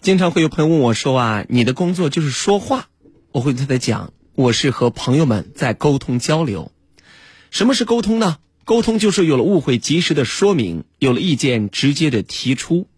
[0.00, 2.88] 经常会有朋友问我说啊，你的工作就是说话，
[3.32, 6.72] 我会对他讲，我是和朋友们在沟通交流。
[7.50, 8.38] 什么是沟通呢？
[8.64, 12.88] 沟通就是有了误会及时的说明，有了意见直接的提出，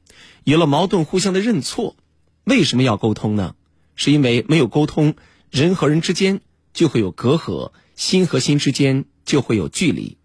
[0.44, 1.96] 有了矛盾互相的认错。
[2.44, 3.54] 为什么要沟通呢？
[3.96, 5.14] 是因为没有沟通，
[5.50, 6.40] 人和人之间
[6.72, 10.16] 就会有隔阂，心和心之间就会有距离。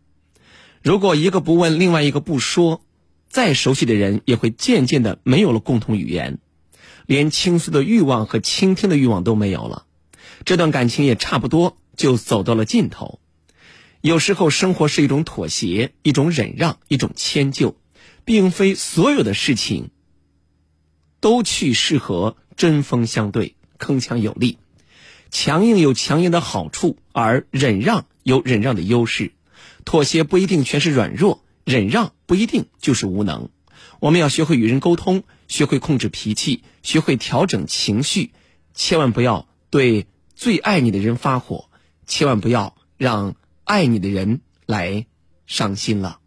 [0.83, 2.84] 如果一个不问，另外一个不说，
[3.35, 6.39] 再熟悉的人也会渐渐的没有了共同语言。
[7.05, 9.85] 连倾诉的欲望和倾听的欲望都没有了，
[10.45, 13.19] 这段感情也差不多就走到了尽头。
[13.99, 17.75] 有时候生活是一种妥协，一种忍让，一种迁就，
[18.23, 19.89] 并非所有的事情
[21.19, 24.59] 都去适合针锋相对、铿锵有力。
[25.29, 29.33] 强硬有强硬的好处，而忍让有忍让的优势。
[29.83, 33.49] 妥协不一定全是软弱，忍让不一定就是无能。
[33.99, 35.23] 我们要学会与人沟通。
[35.47, 38.31] 学会控制脾气，学会调整情绪，
[38.73, 41.69] 千万不要对最爱你的人发火，
[42.07, 45.05] 千万不要让爱你的人来
[45.45, 46.19] 伤心了。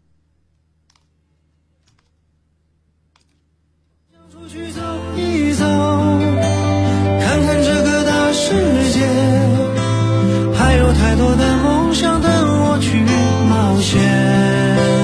[10.95, 12.99] 太多的梦想等我去
[13.49, 14.98] 冒险。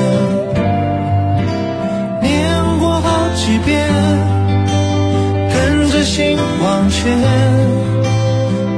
[3.66, 3.90] 边，
[5.52, 7.12] 跟着心往前，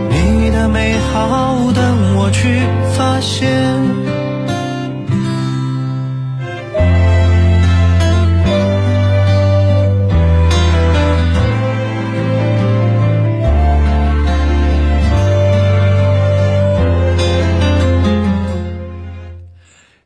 [0.10, 2.62] 你的美好等我去
[2.98, 4.27] 发现。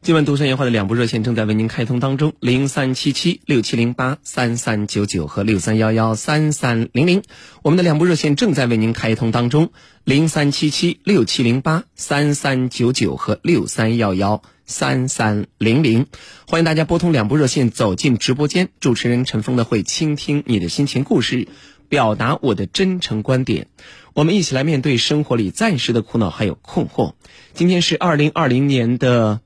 [0.03, 7.21] 今晚独山夜话的两部热线正在为您开通当中，零三七七六七零八三三九九和六三幺幺三三零零。
[7.61, 9.69] 我们的两部热线正在为您开通当中，
[10.03, 16.07] 零三七七六七零八三三九九和六三幺幺三三零零。
[16.47, 21.47] 欢迎大家拨通两部热线走进直播间，主持人陈峰呢会倾听你的心情故事，
[21.90, 23.67] 表达我的真诚观点。
[24.16, 27.13] 我们一起来面对生活里暂时的苦恼还有困惑。
[27.53, 29.41] 今天是二零二零年的。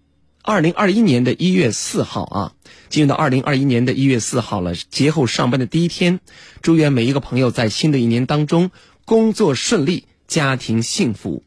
[0.46, 2.54] 二零二一年的一月四号啊，
[2.90, 6.20] 进入到二零二一年的一月四号了，节后上班的第一天，
[6.62, 8.70] 祝愿每一个朋友在新的一年当中
[9.06, 11.44] 工作顺利，家庭幸福。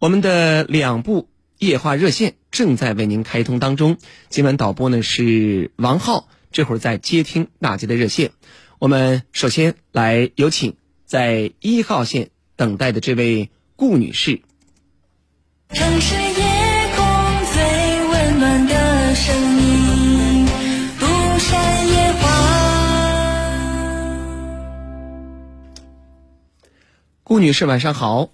[0.00, 1.28] 我们的两部
[1.58, 3.98] 夜话热线正在为您开通当中，
[4.30, 8.32] 今晚导播呢是王浩，这会儿在接听大家的热线。
[8.80, 10.74] 我们首先来有请
[11.06, 14.40] 在一号线等待的这位顾女士。
[15.72, 16.16] 城市
[27.30, 28.28] 顾女士，晚上好。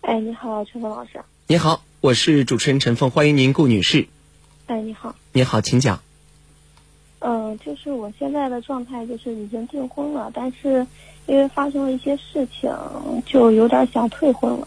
[0.00, 1.22] 哎，你好，陈峰老师。
[1.46, 4.08] 你好，我是主持人陈峰，欢迎您，顾女士。
[4.66, 5.14] 哎，你好。
[5.30, 6.02] 你好，请讲。
[7.20, 10.84] 嗯，就是我现在的状态就是已经订婚了，但是
[11.26, 12.68] 因为发生了一些事情，
[13.26, 14.66] 就有点想退婚了，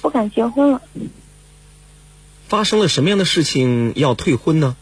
[0.00, 0.80] 不敢结婚了。
[2.48, 4.74] 发生了什么样的事情要退婚呢？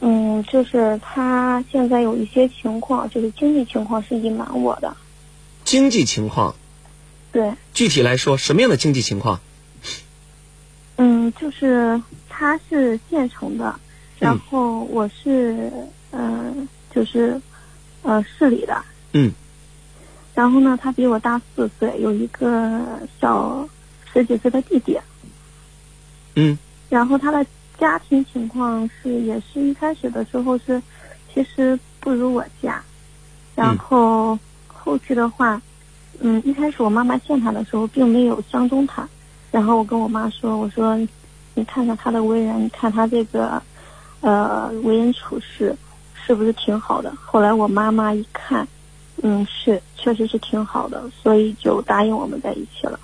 [0.00, 4.94] 嗯，就是他现在有一些情况，就是经济情况是隐瞒我的。
[5.66, 6.54] 经济情况？
[7.32, 7.52] 对。
[7.74, 9.40] 具体来说，什么样的经济情况？
[10.96, 13.78] 嗯，就是他是县城的，
[14.18, 15.70] 然后我是
[16.12, 17.38] 嗯，就是
[18.02, 18.82] 呃市里的。
[19.12, 19.32] 嗯。
[20.34, 22.80] 然后呢，他比我大四岁，有一个
[23.20, 23.68] 小
[24.12, 24.98] 十几岁的弟弟。
[26.36, 26.56] 嗯，
[26.88, 27.44] 然后他的
[27.78, 30.80] 家庭情况是，也是一开始的时候是，
[31.34, 32.82] 其实不如我家，
[33.54, 34.38] 然后
[34.86, 35.60] 后期的话，
[36.20, 39.06] 嗯，一开始我妈妈见他的时候并没有相中他，
[39.50, 40.96] 然后我跟我妈说，我说，
[41.54, 43.60] 你看看他的为人，你看他这个，
[44.20, 45.76] 呃，为人处事
[46.14, 47.12] 是不是挺好的？
[47.20, 48.66] 后来我妈妈一看，
[49.24, 53.00] 嗯，是，确实是挺好的，所以就答应我们在一起了。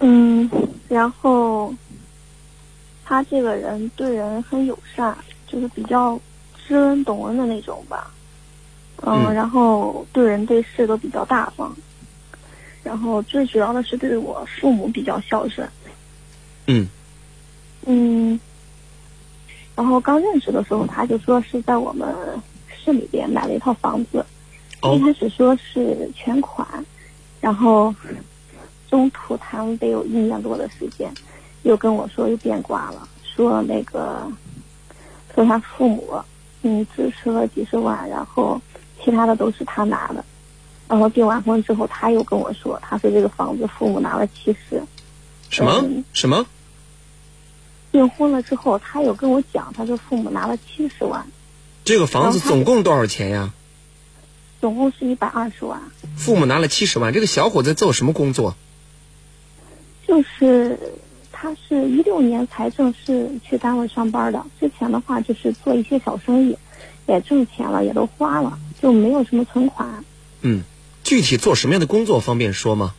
[0.00, 0.50] 嗯，
[0.88, 1.72] 然后
[3.04, 5.16] 他这个人对人很友善，
[5.46, 6.18] 就是比较
[6.66, 8.10] 知恩懂恩的那种吧。
[9.02, 11.74] 嗯，然后对人对事都比较大方，
[12.82, 15.68] 然后最主要的是对我父母比较孝顺。
[16.66, 16.88] 嗯。
[17.86, 18.38] 嗯。
[19.74, 22.14] 然后刚认识的时候，他就说是在我们
[22.68, 24.24] 市里边买了一套房子，
[24.82, 26.66] 一开始说是全款，
[27.40, 27.94] 然后。
[28.90, 31.12] 中途谈得有一年多的时间，
[31.62, 34.26] 又跟我说又变卦了，说那个
[35.34, 36.14] 说他父母
[36.62, 38.58] 嗯支持了几十万，然后
[39.08, 40.22] 其他的都是他拿的。
[40.86, 44.82] 然后订完婚之后，他又跟我说，他说这个房子父母拿了七十。
[45.48, 46.44] 什么嗯什么？
[47.90, 51.26] 订婚了之后，他有跟我讲，他说父母拿了七十万，
[51.84, 53.50] 这个房子总共多少钱呀？
[54.60, 55.80] 总共是一百二十万。
[56.16, 57.14] 父母拿了七十万。
[57.14, 58.56] 这个小伙子做什么工作？
[60.06, 60.78] 就是
[61.32, 66.58] 他是一六年才正式去单位上班的，之前的话就是做一些小生意，
[67.08, 70.04] 也挣钱了，也都花了，就没有什么存款。
[70.42, 70.62] 嗯，
[71.02, 72.94] 具体做什么样的工作方便说吗？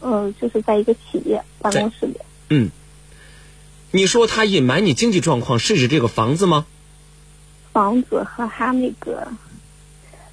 [0.00, 2.14] 呃，就是在一个企业办公室里，
[2.50, 2.70] 嗯，
[3.90, 6.66] 你说他隐瞒你经济状况，是指这个房子吗？
[7.72, 9.26] 房子和他那个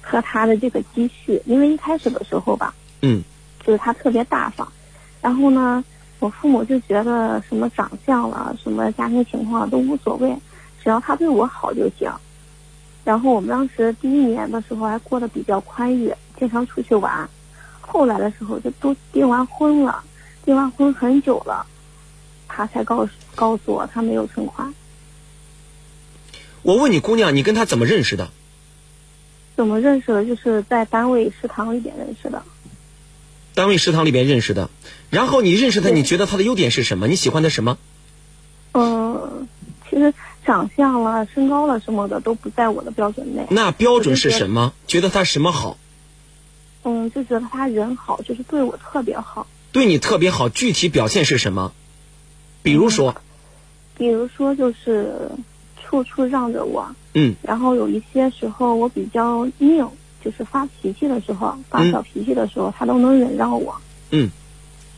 [0.00, 3.24] 和他的这个积蓄，因为一开始的时候吧，嗯
[3.64, 4.72] 就是他特别大方，
[5.20, 5.84] 然后呢，
[6.20, 10.30] 我父母就觉得什么长相了、什么家庭情况都无所谓，
[10.82, 12.08] 只要他对我好就行。
[13.06, 17.30] 然后我们当时第一年的时候还过得比较宽裕，经常出去玩。
[17.80, 20.02] 后来的时候就都订完婚了，
[20.44, 21.64] 订完婚很久了，
[22.48, 24.74] 他才告诉告诉我他没有存款。
[26.62, 28.28] 我问你，姑娘，你跟他怎么认识的？
[29.54, 30.24] 怎么认识的？
[30.24, 32.42] 就是在单位食堂里边认识的。
[33.54, 34.68] 单位食堂里边认识的。
[35.10, 37.06] 然后你认识他，你觉得他的优点是什么？
[37.06, 37.78] 你喜欢他什么？
[38.72, 39.46] 嗯，
[39.88, 40.12] 其实
[40.46, 43.44] 长相了、身高了什么的都不在我的标准内。
[43.50, 44.72] 那标准是什么？
[44.86, 45.76] 觉得他什么好？
[46.84, 49.46] 嗯，就觉得他人好，就是对我特别好。
[49.72, 51.72] 对你特别好，具体表现是什么？
[52.62, 53.16] 比如说，
[53.98, 55.30] 比如说，就是
[55.82, 59.86] 处处让着我，嗯然后有一些时候我比较拧，
[60.24, 63.74] 就是发脾气的时候，发小脾气的时候，他都能忍让我。
[64.10, 64.30] 嗯，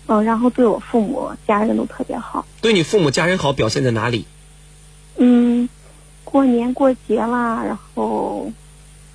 [0.07, 2.47] 嗯，然后对我父母家人都特别好。
[2.61, 4.27] 对你父母家人好表现在哪里？
[5.19, 5.69] 嗯，
[6.25, 8.53] 过年过节啦，然后，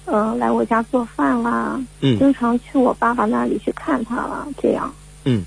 [0.06, 4.94] 嗯、来我家做饭啦，嗯经常去我爸爸那里去看他啦，这样。
[5.24, 5.44] 嗯，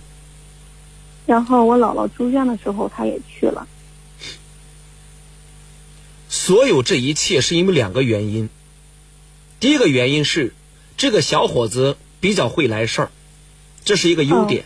[1.26, 3.69] 然后我姥姥住院的时候，他也去了。
[6.29, 8.49] 所有这一切是因为两个原因。
[9.61, 10.55] 第一个原因是，
[10.97, 13.11] 这个小伙子比较会来事儿，
[13.85, 14.64] 这是一个优点。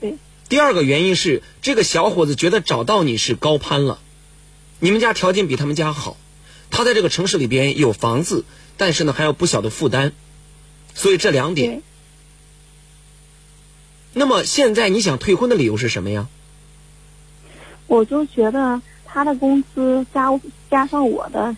[0.00, 0.16] 对，
[0.48, 3.98] 第二个原因是，这个小伙子觉得找到你是高攀了，
[4.80, 6.16] 你们家条件比他们家好，
[6.70, 8.44] 他在这个城市里边有房子，
[8.76, 10.12] 但是呢还有不小的负担，
[10.94, 11.82] 所以这两点。
[14.12, 16.26] 那么现在你想退婚的理由是什么呀？
[17.86, 20.28] 我就觉得他的工资加
[20.70, 21.56] 加上我的，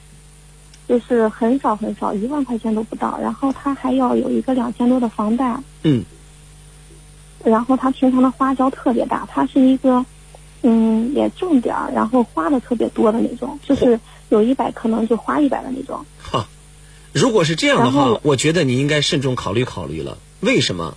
[0.89, 3.19] 就是很少很少，一万块钱都不到。
[3.21, 6.05] 然后他还要有一个两千多的房贷，嗯
[7.45, 10.05] 然后他平常的花销特别大，他是一个，
[10.63, 16.07] 嗯，也挣点儿，然后花的特别多的那种，就是有一百可能就花一百的那种。
[16.23, 16.49] 哈，
[17.13, 20.19] 如果是这样的话，我觉得你应该慎重考虑考虑了。
[20.41, 20.97] 为什么？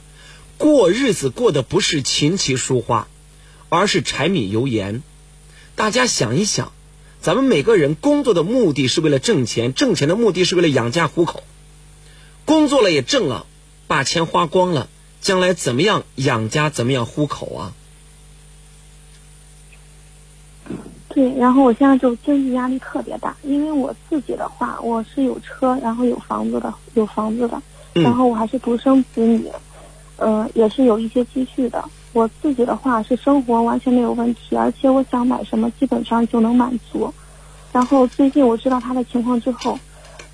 [0.57, 3.07] 过日子过的不是琴棋书画，
[3.67, 5.03] 而是柴米油盐。
[5.75, 6.71] 大家想一想，
[7.19, 11.43] 咱们每个人工作的目的是为了挣钱，挣钱的目的是为了养家糊口。
[12.45, 13.47] 工作了也挣了，
[13.87, 14.87] 把钱花光了，
[15.19, 17.73] 将来怎么样养家，怎么样糊口啊？
[21.09, 27.61] 对，然后我现在就经济压力特别大，因为我自己的话，我是有车，然后有房子的，有房子的，
[27.93, 29.49] 嗯然后我还是独生子女，
[30.17, 31.83] 呃，也是有一些积蓄的。
[32.11, 37.13] 我自己的话是生活完全没有问题，而且我想买什么基本上就能满足。
[37.71, 39.79] 然后最近我知道他的情况之后，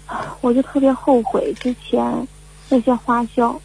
[0.06, 2.28] 啊我就特别后悔之前
[2.70, 3.60] 那些花销，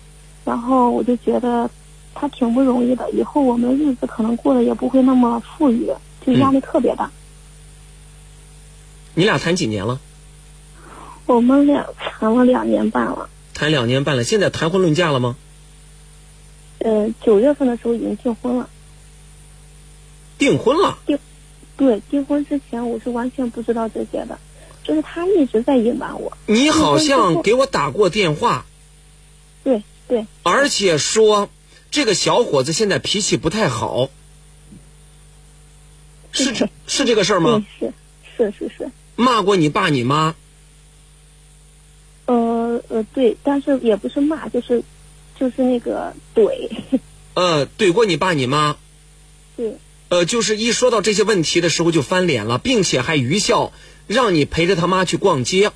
[0.44, 1.70] 然后我就觉得
[2.14, 5.90] 他挺不容易的，以后我们的日子可能过得也不会那么富裕，
[6.26, 7.10] 就压力特别大。
[9.14, 10.00] 你俩谈几年了？
[11.26, 15.36] 我们俩谈了两年半了，谈两年半了，现在谈婚论嫁了吗？
[16.78, 18.68] 呃，九月份的时候已经订婚了。
[20.38, 20.98] 订婚了。
[21.76, 24.38] 对，订婚之前我是完全不知道这些的，
[24.84, 26.36] 就是他一直在隐瞒我。
[26.46, 28.64] 你好像给我打过电话，
[29.64, 31.48] 对对，而且说
[31.90, 34.08] 这个小伙子现在脾气不太好，
[36.44, 37.64] 是这是这个事儿吗？
[37.78, 37.92] 是
[38.36, 40.34] 是是是，骂过你爸你妈，
[42.26, 44.82] 呃呃对，但是也不是骂，就是
[45.38, 46.70] 就是那个怼，
[47.34, 48.76] 呃，怼过你爸你妈，
[49.56, 49.76] 对。
[50.08, 53.72] 呃，就是一说到这些问题的时候就翻脸了，并且还愚孝
[54.06, 55.72] 让你陪着他妈去逛街，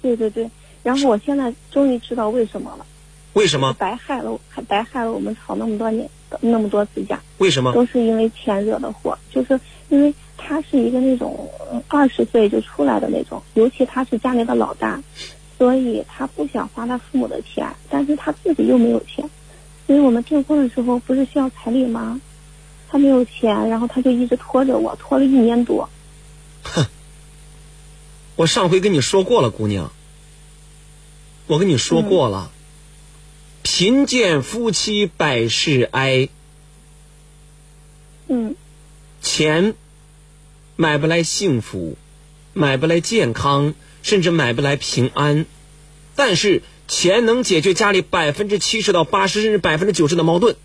[0.00, 0.50] 对对对。
[0.82, 2.86] 然后我现在终于知道为什么了，
[3.34, 3.74] 为什么？
[3.74, 6.08] 白害了我，还白害了我们吵那么多年
[6.40, 7.20] 那么多次假。
[7.38, 7.72] 为什么？
[7.72, 9.58] 都是因为钱惹的祸，就是
[9.88, 11.50] 因为他是一个那种
[11.88, 15.02] 二十岁就出来的那种，尤其他是家里的老大，
[15.56, 19.28] 所以他不想花他父母的钱，但是他自己又没有钱，
[19.86, 22.20] 所以我们订婚的时候不是需要彩礼吗？
[22.90, 25.88] 他没有钱，然后他就一直拖着我，拖了一年多。
[26.62, 26.86] 哼
[28.36, 29.92] 我上回跟你说过了，姑娘，
[31.46, 32.50] 我跟你说过了，
[33.70, 36.30] 贫贱夫妻百事哀，
[38.26, 38.56] 嗯
[39.20, 39.74] 钱
[40.74, 41.98] 买不来幸福，
[42.54, 45.44] 买不来健康，甚至买不来平安，
[46.16, 50.56] 但是钱能解决家里百分之七十到八十甚至百分之九十的矛盾。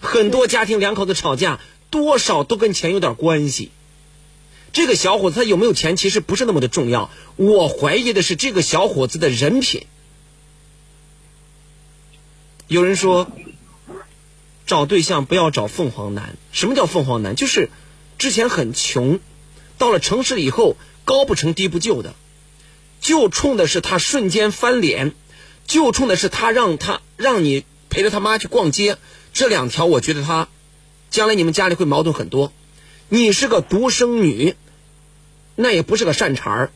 [0.00, 3.70] 很多家庭两口子吵架，多少都跟钱有点关系。
[4.72, 7.12] 这个小伙子他有没有钱，其实不是那么的重要。
[7.36, 9.86] 我怀疑的是这个小伙子的人品。
[12.70, 13.26] 有人说，
[14.64, 16.36] 找对象不要找凤凰男。
[16.52, 17.34] 什么叫凤凰男？
[17.34, 17.68] 就是
[18.16, 19.18] 之前很穷，
[19.76, 22.14] 到了城市以后高不成低不就的，
[23.00, 25.14] 就冲的是他瞬间翻脸，
[25.66, 28.98] 就冲的是他让他让你陪着他妈去逛街。
[29.32, 30.46] 这两条，我觉得他
[31.10, 32.52] 将来你们家里会矛盾很多。
[33.08, 34.54] 你是个独生女，
[35.56, 36.70] 那也不是个善茬儿，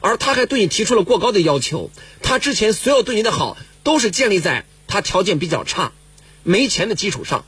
[0.00, 1.90] 而他还对你提出了过高的要求。
[2.22, 5.90] 他之前所有对你的好，都是建立在他条件比较差、
[6.42, 7.46] 没钱的基础上。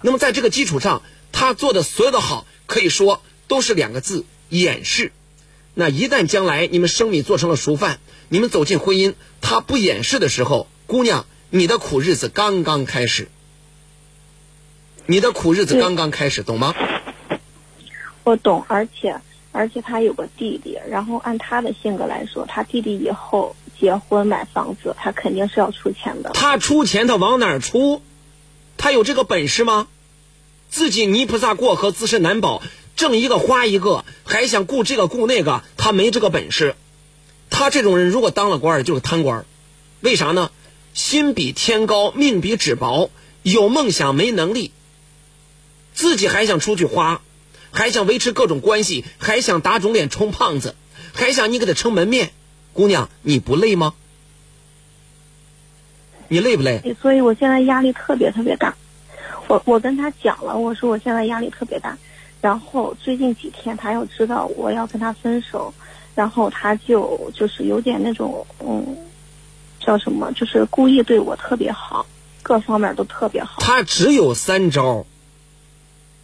[0.00, 5.12] 那么在这个基础上，他做的所有的好，可以说都是两个字：掩饰。
[5.74, 7.98] 那一旦将来你们生米做成了熟饭，
[8.30, 9.12] 你们走进婚姻，
[9.42, 13.28] 他不掩饰的时候，姑娘，你的苦日子刚刚开始。
[15.04, 16.74] 你的苦日子刚刚开始，懂吗？
[18.24, 19.20] 我懂，而且
[19.52, 26.30] 而且他有个弟弟，然后按他的性格来说，他弟弟以后结婚买房子，他肯定是要出钱的。
[26.34, 28.02] 他出钱，他往哪儿出？
[28.76, 29.88] 他有这个本事吗？
[30.68, 32.62] 自己泥菩萨过河，自身难保，
[32.96, 36.74] 挣一个花一个，还想顾这个顾那个，他没这个本事。
[37.50, 39.46] 他这种人如果当了官儿，就是贪官儿。
[40.00, 40.50] 为啥呢？
[40.92, 43.10] 心比天高，命比纸薄，
[43.42, 44.72] 有梦想没能力，
[45.94, 47.20] 自己还想出去花。
[47.72, 50.74] 还想维持各种关系，还想打肿脸充胖子，
[51.12, 52.32] 还想你给他撑门面，
[52.76, 53.94] 姑娘你不累吗？
[56.28, 56.94] 你累不累？
[57.00, 58.76] 所以我现在压力特别特别大。
[59.48, 61.96] 我我跟他讲了，我说我现在压力特别大。
[62.42, 65.72] 然后最近几天他又知道我要跟他分手，
[66.14, 68.96] 然后他就就是有点那种嗯，
[69.80, 72.04] 叫什么，就是故意对我特别好，
[72.42, 73.56] 各方面都特别好。
[73.60, 75.06] 他只有三招。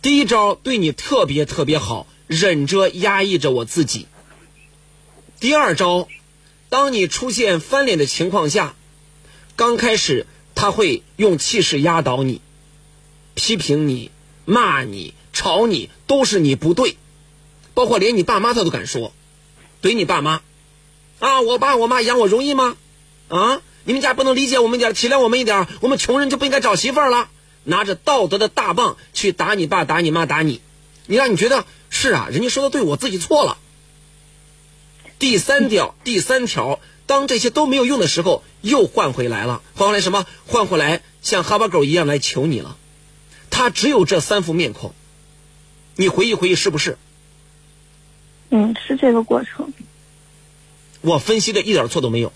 [0.02, 4.06] 第一招对你特别特别好，忍着压抑着我自己。
[5.40, 6.08] 第二招，
[6.72, 8.74] 当你出现翻脸的情况下，
[9.56, 12.40] 刚开始他会用气势压倒你，
[13.34, 14.10] 批评你、
[14.46, 16.96] 骂你、吵你，都是你不对，
[17.74, 19.12] 包括连你爸妈他都敢说，
[19.82, 20.40] 怼你爸妈，
[21.18, 22.74] 啊，我爸我妈养我容易吗？
[23.28, 27.28] 啊，你们家不能理解我们一点，体谅我们一点，我们穷人就不应该找媳妇儿了。
[27.64, 30.62] 拿着道德的大棒去打你爸、打你妈、打你，
[31.04, 33.58] 你让你觉得是啊，人家说的对，我自己错了。
[35.22, 40.26] 第三条， 第三条，当这些都没有用的时候，又换回来了，换回来什么？
[40.48, 42.76] 换回来像哈巴狗一样来求你了。
[43.48, 44.92] 他只有这三副面孔，
[45.94, 46.98] 你回忆回忆是不是？
[48.50, 49.72] 嗯，是这个过程。
[51.02, 52.32] 我分析的一点错都没有，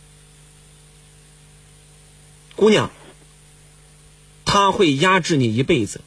[2.54, 2.92] 姑娘。
[4.44, 6.02] 他会压制你一辈子，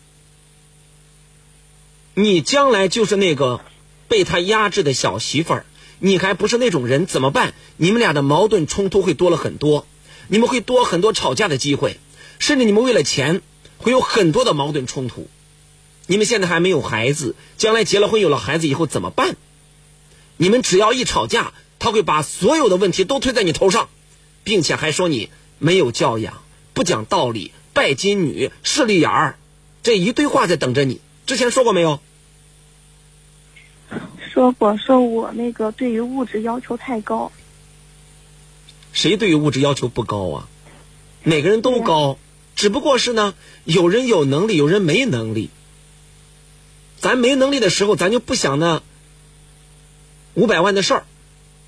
[2.13, 3.59] 你将来就是那个
[4.07, 5.65] 被他压制的小媳妇儿，
[5.99, 7.53] 你还不是那种人，怎么办？
[7.77, 9.85] 你们俩的矛盾冲突会多了很多，
[10.27, 11.99] 你们会多很多吵架的机会，
[12.39, 13.41] 甚至你们为了钱
[13.77, 15.27] 会有很多的矛盾冲突。
[16.07, 19.35] 你们现在还没有孩子，将来结了婚有了孩子以后怎么办？
[20.37, 23.89] 你们只要一吵架，他会把所有的问题都推在你头上，
[24.43, 26.41] 并且还说你没有教养，
[26.73, 27.51] 不讲道理。
[27.71, 29.37] 拜金女、势利眼儿，
[29.83, 30.99] 这一堆话在等着你。
[31.27, 32.01] 之前说过没有？
[34.29, 37.31] 说过，说我那个对于物质要求太高。
[38.93, 40.47] 谁对于物质要求不高啊？
[41.23, 42.17] 每个人都高，
[42.55, 43.33] 只不过是呢，
[43.65, 45.49] 有人有能力，有人没能力。
[46.99, 48.81] 咱没能力的时候，咱就不想那
[50.33, 51.05] 五百万的事儿。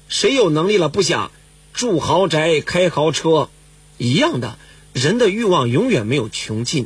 [0.08, 1.32] 谁有能力了，不想
[1.74, 3.50] 住豪宅、开豪车，
[3.98, 4.58] 一样的。
[4.94, 6.86] 人的欲望永远没有穷尽，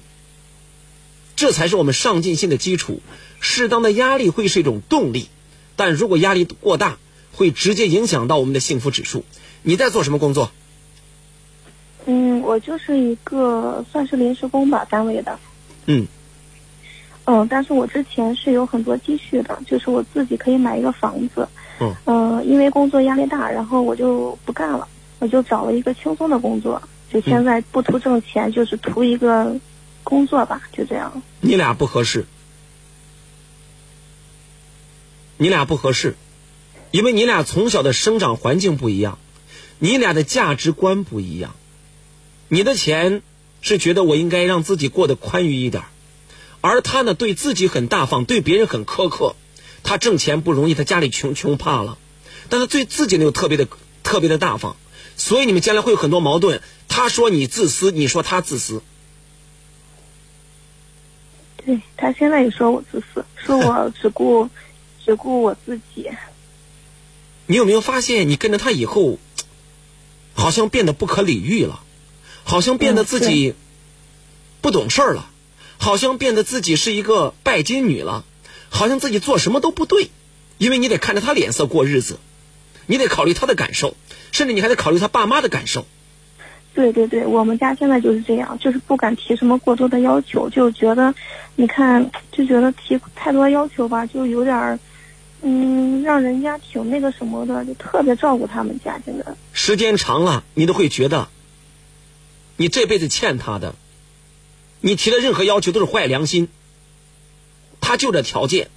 [1.35, 3.01] 这才是我们上进心的基础。
[3.39, 5.27] 适当的压力会是一种动力，
[5.75, 6.97] 但如果压力过大，
[7.33, 9.25] 会直接影响到我们的幸福指数。
[9.63, 10.51] 你在做什么工作？
[12.05, 15.39] 嗯，我就是一个算是临时工吧，单位的。
[15.87, 16.07] 嗯。
[17.25, 21.47] 嗯，但是我之前是有很多积蓄的，就是我自己可以买一个房子。
[21.79, 21.95] 嗯。
[22.05, 26.79] 呃，因为工作压力大，然后我就不干了，我就找了一个轻松的工作，
[27.11, 29.55] 就现在不图挣钱，就是图一个
[30.03, 31.11] 工作吧，就这样。
[31.41, 32.27] 你俩不合适，
[35.37, 36.15] 你俩不合适，
[36.91, 39.19] 因为你俩从小的生长环境不一样，
[39.79, 41.55] 你俩的价值观不一样。
[42.47, 43.21] 你的钱
[43.61, 45.83] 是觉得我应该让自己过得宽裕一点，
[46.61, 49.35] 而他呢对自己很大方，对别人很苛刻。
[49.83, 51.97] 他挣钱不容易，他家里穷穷怕了，
[52.49, 53.67] 但他对自己呢又特别的
[54.03, 54.77] 特别的大方，
[55.15, 56.61] 所以你们将来会有很多矛盾。
[56.87, 58.81] 他说你自私，你说他自私。
[61.57, 64.49] 对他现在也说我自私，说我只顾
[65.05, 66.09] 只顾我自己。
[67.45, 69.19] 你有没有发现，你跟着他以后，
[70.33, 71.83] 好像变得不可理喻了，
[72.43, 73.53] 好像变得自己
[74.61, 75.29] 不懂事儿了，
[75.77, 78.25] 好像变得自己是一个拜金女了，
[78.69, 80.09] 好像自己做什么都不对，
[80.57, 82.19] 因为你得看着他脸色过日子，
[82.87, 83.95] 你得考虑他的感受，
[84.31, 85.85] 甚至你还得考虑他爸妈的感受。
[86.73, 91.15] 对对对，我们家现在就是这样，就是不敢提什么过多的要求，就觉得，
[91.55, 94.77] 你看，就觉得提太多要求吧，就有点儿，
[95.47, 99.35] 嗯，让人家挺那个什么的，就特别照顾他们家现在。
[99.53, 101.29] 时间长了，你都会觉得，
[102.57, 103.75] 你这辈子欠他的，
[104.81, 106.47] 你提的任何要求都是坏良心。
[107.79, 108.71] 他就这条件，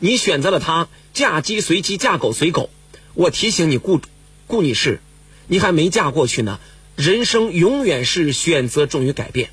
[0.00, 2.68] 你选择了他，嫁鸡随鸡，嫁狗随狗。
[3.14, 4.00] 我提醒你，顾
[4.48, 5.00] 顾女士，
[5.46, 6.58] 你还没嫁过去呢。
[6.96, 9.50] 人生永远是选择重于改变，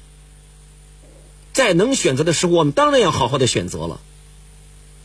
[1.54, 4.02] 在能选择的时候，我们当然要好好的选择了。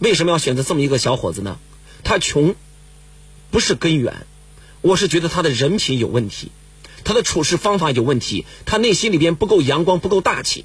[0.01, 1.59] 为什么要选择这么一个小伙子呢？
[2.03, 2.55] 他穷，
[3.51, 4.27] 不是根源，
[4.81, 6.51] 我是觉得他的人品有问题，
[7.05, 10.65] 他的处事方法有问题，他内心里边不够阳光，不够大气，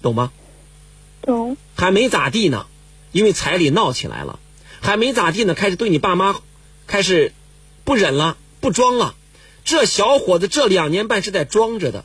[0.00, 0.32] 懂吗？
[1.22, 1.56] 懂。
[1.74, 2.66] 还没咋地呢，
[3.10, 4.38] 因为彩礼闹起来了，
[4.80, 6.40] 还没咋地呢，开始对你爸妈
[6.86, 7.32] 开始
[7.82, 9.16] 不忍了，不装了。
[9.64, 12.04] 这小伙子这两年半是在装着的，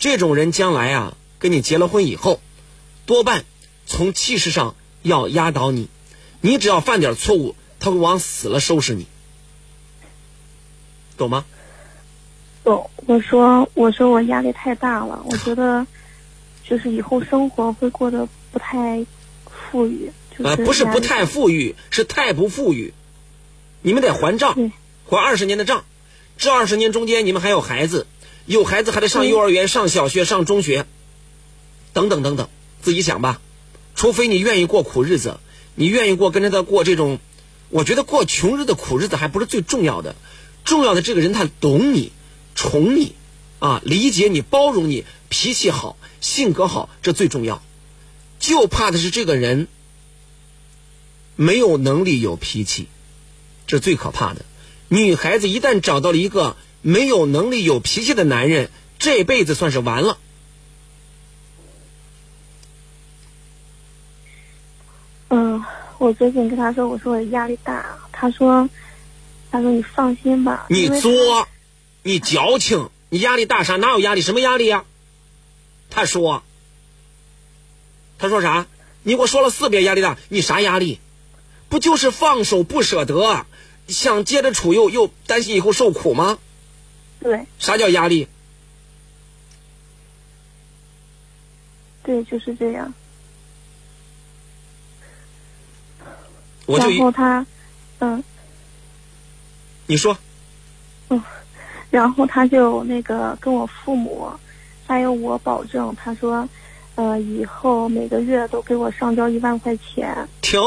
[0.00, 2.40] 这种人将来啊，跟你结了婚以后，
[3.06, 3.44] 多半
[3.92, 5.90] 从气势上要压倒你，
[6.40, 9.06] 你只要犯点错误，他会往死了收拾你，
[11.18, 11.44] 懂吗？
[12.64, 12.88] 懂。
[13.04, 15.86] 我说，我说我压力太大了，我觉得，
[16.64, 19.04] 就是以后生活会过得不太
[19.44, 20.10] 富裕。
[20.38, 22.94] 呃，不是不太富裕，是太不富裕。
[23.82, 24.56] 你们得还账，
[25.04, 25.84] 还二十年的账。
[26.38, 28.06] 这二十年中间，你们还有孩子，
[28.46, 30.86] 有孩子还得上幼儿园、上小学、上中学，
[31.92, 32.48] 等等等等，
[32.80, 33.38] 自己想吧。
[34.02, 35.38] 除非你愿意过苦日子，
[35.76, 37.20] 你愿意过跟着他过这种，
[37.68, 40.16] 我觉得过穷日的苦日子还不是最重要的，
[40.64, 42.10] 重要的这个人他懂你、
[42.56, 43.14] 宠你，
[43.60, 47.62] 啊，理解你、包容你，脾气好、性格好，这最重要。
[48.40, 49.68] 就怕的是这个人
[51.36, 52.88] 没有能力、有脾气，
[53.68, 54.44] 这最可怕的。
[54.88, 60.18] 女孩子一旦找到了一个没有能力、有脾气的男人，这辈子算是完了。
[65.34, 65.64] 嗯，
[66.02, 68.68] 我最近跟他说，我说我压力大，他说，
[69.52, 70.66] 他说你放心吧。
[70.68, 71.46] 你作，
[72.02, 73.76] 你矫情，你压力大啥？
[73.76, 74.20] 哪有压力？
[74.20, 74.84] 什么压力呀？
[75.90, 76.42] 他说，
[78.18, 78.66] 他说啥？
[79.04, 80.98] 你给我说了四遍压力大，你啥压力？
[81.68, 83.46] 不就是放手不舍得？
[83.86, 86.40] 想接着处又又担心以后受苦吗？
[87.20, 87.46] 对。
[87.60, 88.26] 啥叫压力？
[92.02, 92.92] 对，就是这样。
[96.72, 97.46] 我就然后他，
[97.98, 98.24] 嗯。
[99.86, 100.16] 你说。
[101.08, 101.22] 嗯，
[101.90, 104.30] 然后他就那个跟我父母，
[104.86, 106.48] 还有我保证，他说，
[106.94, 110.28] 呃，以后每个月都给我上交一万块钱。
[110.40, 110.60] 停。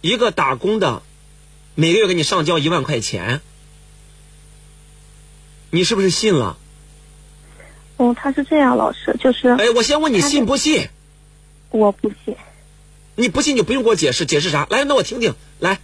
[0.00, 1.02] 一个打工的，
[1.76, 3.40] 每个月给你上交一万块钱，
[5.70, 6.58] 你是不是信了？
[7.98, 9.50] 哦，他是这样，老师就是。
[9.50, 10.88] 哎，我先问你信不信？
[11.72, 12.36] 我不信。
[13.14, 14.66] 你不信就不用给我解释，解释啥？
[14.70, 15.78] 来，那我听听，来。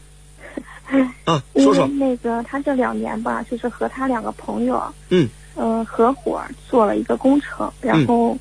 [1.24, 1.86] 啊，说说。
[1.86, 8.38] 那个，他这两年吧，就是和他两个朋友，嗯，呃，合伙做了一个工程，然后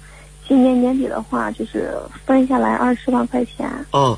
[0.48, 1.94] 今年年底的话，就是
[2.26, 3.70] 分下来二十万块钱。
[3.92, 4.18] 哦。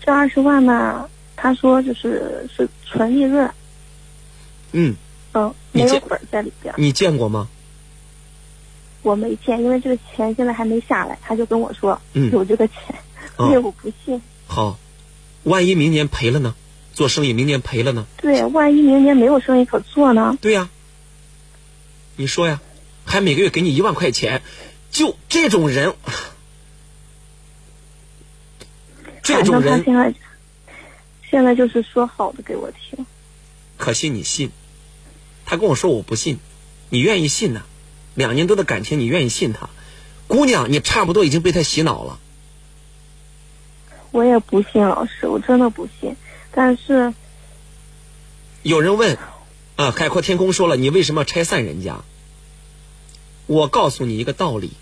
[0.00, 1.08] 这二十万呢？
[1.34, 3.50] 他说就是是纯利润。
[4.72, 4.94] 嗯。
[5.32, 6.74] 嗯，没有本在里边。
[6.78, 7.48] 你见过吗？
[9.06, 12.00] 我没见，因为这个钱现在还没下来，他就跟我说
[12.32, 12.76] 有这个钱，
[13.38, 14.20] 因为我不信。
[14.46, 14.78] 好，
[15.44, 16.54] 万一明年赔了呢？
[16.92, 18.06] 做生意明年赔了呢？
[18.16, 20.36] 对，万一明年没有生意可做呢？
[20.40, 20.68] 对呀。
[22.16, 22.60] 你说呀。
[23.08, 24.42] 还每个月给你一万块钱，
[24.90, 25.94] 就这种人，
[29.22, 30.12] 这种人现在
[31.30, 33.06] 现在就是说好的给我听。
[33.76, 34.50] 可惜你信，
[35.44, 36.40] 他跟我说我不信，
[36.90, 37.62] 你愿意信呐、
[38.16, 39.70] 两年多的感情，你愿意信他？
[40.26, 42.18] 姑娘，你差不多已经被他洗脑了。
[44.10, 46.16] 我也不信老师，我真的不信。
[46.50, 47.14] 但是
[48.62, 49.18] 有人问，
[49.76, 52.02] 啊，海阔天空说了，你为什么要拆散人家？
[53.46, 54.72] 我告诉你一个道理，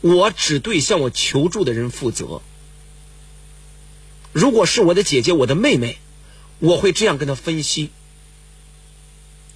[0.00, 2.40] 我只对向我求助的人负责。
[4.32, 5.98] 如果是我的姐姐、我的妹妹，
[6.58, 7.90] 我会这样跟她分析。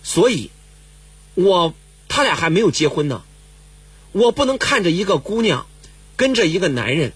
[0.05, 0.51] 所以，
[1.35, 1.75] 我
[2.15, 3.23] 他俩还没有结婚呢，
[4.13, 5.67] 我不能看着一个姑娘
[6.15, 7.15] 跟着一个男人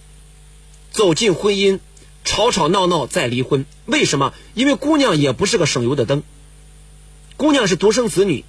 [0.91, 1.81] 走进婚姻，
[2.25, 3.67] 吵吵闹闹再离婚。
[3.85, 4.33] 为什么？
[4.55, 6.23] 因为姑娘也不是个省油的灯，
[7.37, 8.47] 姑娘是独生子女，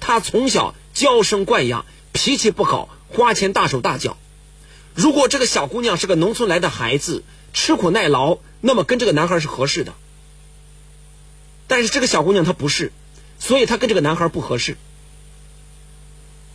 [0.00, 4.16] 她从小娇生惯养，脾气不好，花钱大手大脚。
[4.96, 9.94] 如果这个小姑娘是个农村来的孩子，吃苦耐劳，那么跟这个男孩是合适的。
[11.68, 12.90] 但是这个小姑娘她不是，
[13.38, 14.76] 所以她跟这个男孩不合适，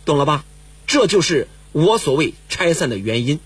[0.04, 0.44] 懂了吧？
[0.86, 3.38] 这就是我所谓拆散的原因。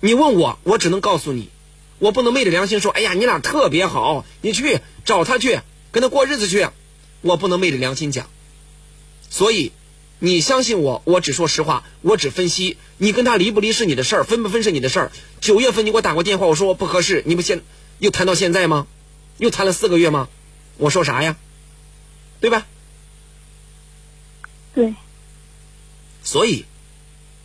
[0.00, 1.48] 你问我，我只能告诉你，
[1.98, 5.60] 我不能昧着良心说，哎呀，你俩特别好，你去找他去，
[5.92, 6.68] 跟他过日子去，
[7.20, 8.28] 我不能昧着良心讲。
[9.28, 9.72] 所以，
[10.18, 12.78] 你相信我，我只说实话，我只分析。
[12.98, 15.12] 你跟他离不离是你的事儿，分不分是你的事儿。
[15.40, 17.62] 九月份你给我打过电话，我说我不合适，你不现
[17.98, 18.86] 又谈到现在吗？
[19.38, 20.28] 又谈了四个月吗？
[20.78, 21.36] 我说啥呀？
[22.40, 22.66] 对吧？
[24.72, 24.94] 对，
[26.22, 26.64] 所以，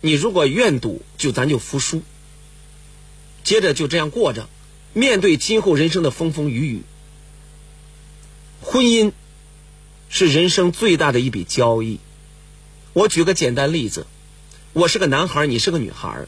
[0.00, 2.02] 你如果愿赌，就咱就服输。
[3.42, 4.48] 接着就这样过着，
[4.92, 6.82] 面对今后人生的风风雨雨。
[8.60, 9.12] 婚姻
[10.08, 12.00] 是人生最大的一笔交易。
[12.92, 14.06] 我举个简单例子，
[14.72, 16.26] 我是个男孩，你是个女孩，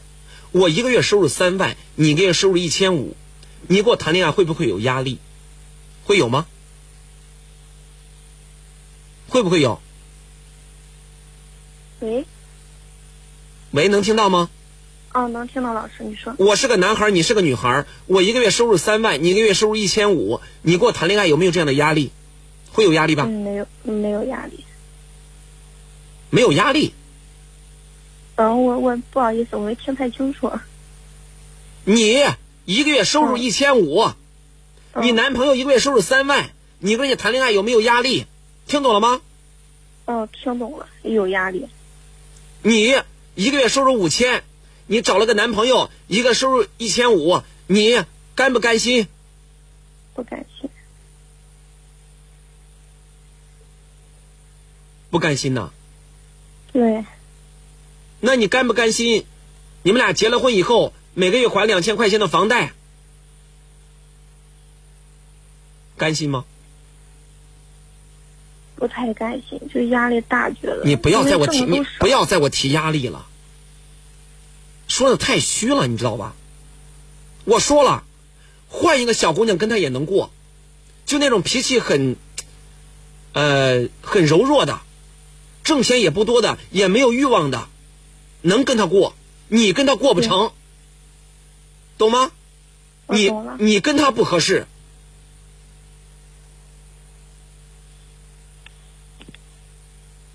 [0.51, 3.15] 我一个月收入三万，你一个月收入一千五，
[3.67, 5.17] 你跟我谈恋爱会不会有压力？
[6.03, 6.45] 会有吗？
[9.27, 9.81] 会不会有？
[11.99, 12.25] 喂，
[13.71, 14.49] 喂，能听到吗？
[15.13, 16.33] 哦，能听到老师你说。
[16.37, 22.11] 我是个男孩，你是个女孩，我一个月收入三万，你一个月收入一千五，你跟我谈恋爱有没有这样的压力？
[22.71, 23.25] 会有压力吧？
[23.27, 24.63] 嗯，没有，没有压力。
[26.29, 26.93] 没有压力。
[28.35, 30.51] 嗯，我我不好意思，我没听太清楚。
[31.83, 32.23] 你
[32.65, 34.01] 一个月收入嗯一千五，
[34.93, 38.27] 嗯你男朋友一个月收入三万，你跟人家谈恋爱有没有压力？
[38.67, 39.21] 听懂了吗？
[40.05, 41.67] 哦，听懂了，有压力。
[42.61, 42.95] 你
[43.35, 44.43] 一个月收入五千，
[44.87, 48.03] 你找了个男朋友，一个收入一千五，你
[48.35, 49.07] 甘不甘心？
[50.13, 50.69] 不甘心。
[55.09, 55.71] 不甘心呐？
[56.71, 57.05] 对，
[58.19, 59.25] 那你甘不甘心？
[59.81, 62.73] 你们俩结了婚以后，每个月还两千块钱的房贷，
[65.97, 66.45] 甘心吗？
[68.79, 70.81] 不太甘心，就压力大，觉得。
[70.85, 73.27] 你不要在我提，你不要在我提压力了，
[74.87, 76.33] 说的太虚了，你知道吧？
[77.43, 78.03] 我说了，
[78.69, 80.31] 换一个小姑娘跟他也能过，
[81.05, 82.15] 就那种脾气很，
[83.33, 84.79] 呃，很柔弱的，
[85.63, 87.67] 挣钱也不多的，也没有欲望的，
[88.41, 89.13] 能跟他过，
[89.49, 90.51] 你跟他过不成，
[91.97, 92.31] 懂吗？
[93.07, 94.65] 你你跟他不合适。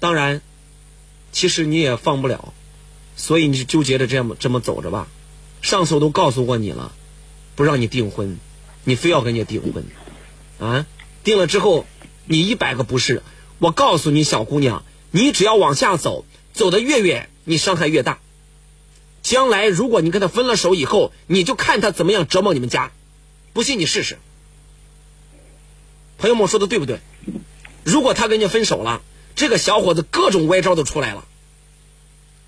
[0.05, 0.43] 当然，
[1.33, 2.53] 其实你也放不了，
[3.17, 5.09] 所以你就纠结着这样这么走着吧。
[5.63, 6.93] 上次我都告诉过你了，
[7.57, 8.37] 不让你订婚，
[8.85, 9.83] 你非要跟人家订婚，
[10.59, 10.87] 啊，
[11.25, 11.87] 订了之后
[12.27, 13.23] 你一百个不是。
[13.61, 18.19] 我告诉你，小姑娘，你只要往下走，走得越远，你伤害越大。
[19.23, 22.93] 将来如果你跟他分了手以后，你就看他怎么样折磨你们家，
[23.55, 24.19] 不信你试试。
[26.19, 27.01] 朋友们说的对不对？
[27.85, 29.01] 如果他跟人家分手了，
[29.35, 31.25] 这个小伙子各种歪招都出来了，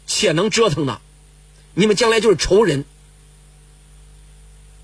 [0.07, 1.01] 且能折腾呢，
[1.75, 2.85] 你们将来就是仇人。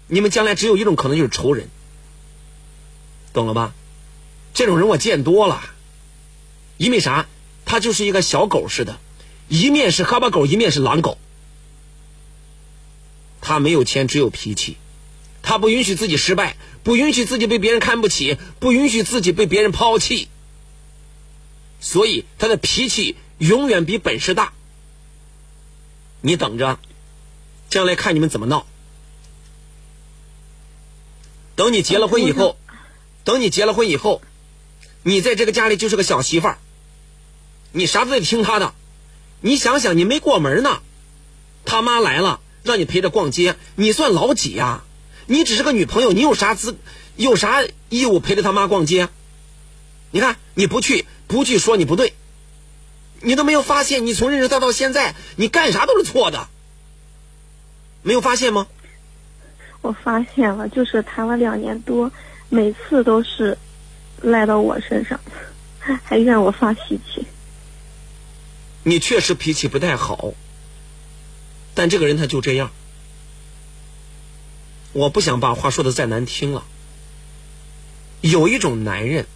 [0.09, 1.71] 你们将来只有一种可能就是仇人，
[3.33, 3.73] 懂了吧？
[4.53, 5.63] 这种人我见多了，
[6.77, 7.27] 因为啥？
[7.65, 8.99] 他就是一个小狗似的，
[9.49, 11.17] 一面是哈巴狗，一面是狼狗。
[13.41, 14.77] 他没有钱，只有脾气。
[15.41, 20.29] 他不允许自己失败，不允许自己被别人看不起，不允许自己被别人抛弃。
[21.83, 24.55] 所以他的脾气永远比本事大。
[26.23, 26.79] 你等着，
[27.69, 28.65] 将来看你们怎么闹。
[31.57, 32.57] 等你结了婚以后，
[33.25, 34.23] 等你结了婚以后，
[35.03, 36.59] 你在这个家里就是个小媳妇儿，
[37.73, 38.73] 你啥都得听他的。
[39.41, 40.81] 你想想，你没过门呢，
[41.65, 44.85] 他妈来了，让你陪着逛街，你算老几呀？
[45.27, 46.77] 你只是个女朋友，你有啥资，
[47.17, 49.09] 有啥义务陪着他妈逛街？
[50.13, 52.13] 你看你不去，不去说你不对，
[53.23, 56.49] 你都没有发现，你从认识他到现在，你干啥都是错的，
[58.03, 58.67] 没有发现吗？
[59.81, 62.13] 我发现了，就是谈了两年多，
[62.51, 63.57] 每次都是
[64.21, 65.19] 赖到我身上，
[66.05, 67.27] 还怨我发脾气。
[68.83, 70.35] 你确实脾气不太好，
[71.73, 72.71] 但这个人他就这样。
[74.93, 76.65] 我不想把话说的再难听了。
[78.21, 79.27] 有一种男人，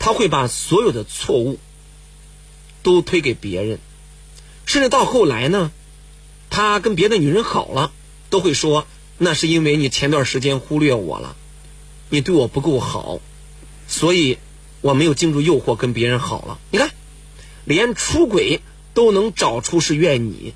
[0.00, 1.60] 他会把所有的错误
[2.82, 3.78] 都推给别人，
[4.66, 5.70] 甚至到后来呢，
[6.48, 7.92] 他跟别的女人好了，
[8.30, 8.86] 都会说
[9.18, 11.36] 那是因为你前段时间忽略我了，
[12.08, 13.20] 你对我不够好，
[13.86, 14.38] 所以
[14.80, 16.58] 我没有经住诱惑跟别人好了。
[16.70, 16.90] 你看，
[17.64, 18.62] 连出轨
[18.94, 20.54] 都能找出是怨你。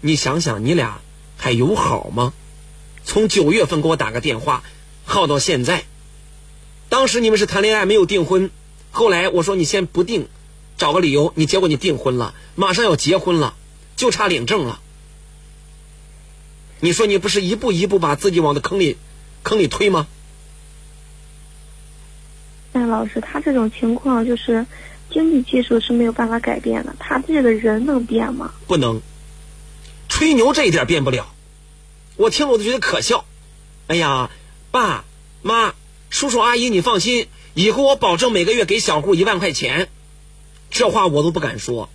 [0.00, 1.02] 你想想，你俩
[1.36, 2.32] 还有好吗？
[3.04, 4.64] 从九月份给我打个电话，
[5.04, 5.84] 耗到现在。
[6.92, 8.50] 当时你们是谈恋爱没有订婚，
[8.90, 10.28] 后来我说你先不定，
[10.76, 13.54] 找个理由，你结果你订婚了，马上要结婚了，
[13.96, 14.78] 就差领证了。
[16.80, 18.98] 你说你不是一步一步把自己往的坑里
[19.42, 20.06] 坑里推吗？
[22.72, 24.66] 但老师，他这种情况就是
[25.10, 28.52] 经济技术是没有办法改变的，他这个人能变吗？
[28.66, 29.00] 不能，
[30.10, 31.32] 吹牛这一点变不了。
[32.16, 33.24] 我听了我都觉得可笑。
[33.86, 34.28] 哎呀，
[34.70, 35.06] 爸
[35.40, 35.74] 妈、
[36.12, 39.88] 叔叔阿姨，你放心，以后我保证每个月给小户一万块钱。
[40.70, 41.88] 这话我都不敢说，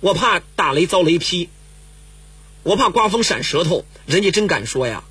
[0.00, 1.48] 我怕打雷遭雷劈，
[2.62, 3.86] 我怕刮风闪舌头。
[4.04, 5.02] 人家真敢说呀，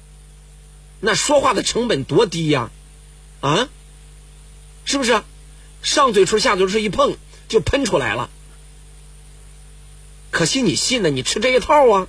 [1.00, 2.69] 那说话的成本多低呀，
[3.41, 3.69] 啊，
[4.86, 5.23] 是不是？
[5.82, 8.30] 上嘴唇下嘴唇一碰就喷出来了。
[10.30, 12.08] 可惜你信了，你吃这一套啊。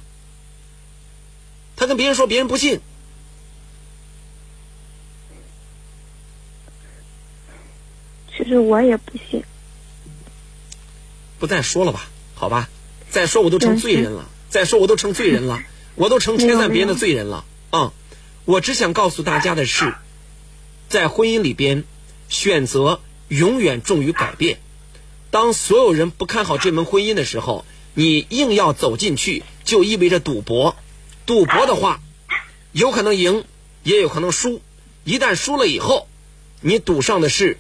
[1.74, 2.80] 他跟别人说，别人不信。
[8.48, 9.44] 其实我也不信。
[11.38, 12.70] 不再说了吧，好吧？
[13.10, 15.62] 再说我都成罪人了，再说我都成罪人了，
[15.96, 17.92] 我都成拆散别人的罪人了啊！
[18.46, 19.94] 我只想告诉大家的是，
[20.88, 21.84] 在婚姻里边，
[22.30, 24.60] 选择永远重于改变。
[25.30, 30.74] 当所有人不看好这门婚姻的时候，你硬要走进去，就意味着赌博。
[31.26, 32.00] 赌博的话，
[32.72, 33.44] 有可能赢，
[33.82, 34.62] 也有可能输。
[35.04, 36.08] 一旦输了以后，
[36.62, 37.58] 你赌上的是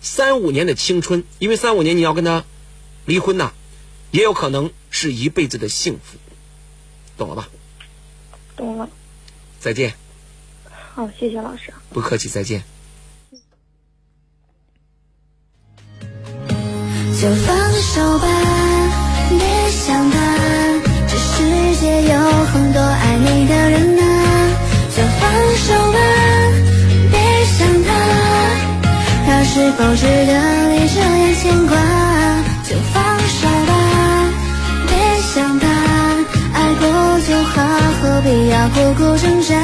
[0.00, 2.44] 三五年的青春，因为三五年你要跟他
[3.04, 3.52] 离婚呐，
[4.10, 6.18] 也有可能是一辈子的幸福，
[7.16, 7.48] 懂了吧？
[8.56, 8.88] 懂了。
[9.60, 9.94] 再见。
[10.94, 11.72] 好，谢谢老师。
[11.90, 12.62] 不客气，再见。
[17.20, 18.26] 就放手吧，
[19.28, 19.38] 别
[19.70, 20.16] 想他，
[21.08, 24.04] 这世界有很多爱你的人啊。
[24.94, 25.98] 就放手吧，
[29.58, 31.74] 是否值得你这样牵挂？
[32.62, 33.72] 就放手吧，
[34.86, 35.66] 别想他，
[36.54, 36.86] 爱过
[37.26, 37.56] 就好，
[38.00, 39.56] 何必要苦苦挣扎？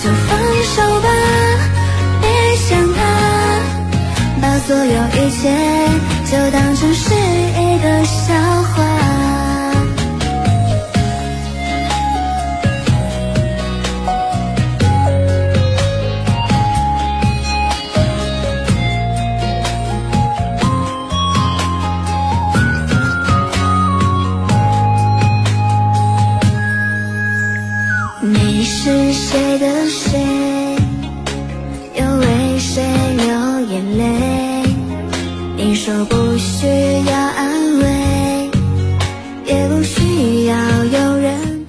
[0.00, 1.08] 就放手吧，
[2.20, 3.00] 别想他，
[4.40, 5.50] 把所有一切
[6.30, 8.32] 就当成是一个笑
[8.72, 8.78] 话。
[35.88, 36.66] 你说不需
[37.06, 38.50] 要安慰，
[39.46, 41.66] 也不需要有人。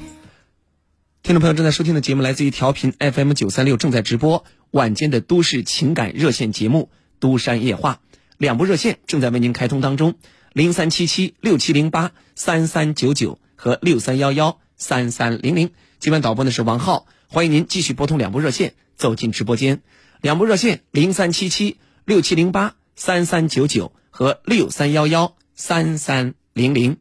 [1.24, 6.90] 听众朋友正在收听的节目来自于调频 FM 九三六，正在直播晚间的都市情感热线节目
[7.22, 8.02] 《都山夜话》，
[8.38, 10.16] 两部热线正在为您开通当中，
[10.52, 15.72] 零三七七六七零八三三九九和六三幺幺三三零零。
[16.00, 19.82] 今晚导播的是王浩，欢迎您继续拨通两部热线走进直播间，
[20.20, 26.98] 两部热线零三七七六七零八三三九九和六三幺幺三三零零。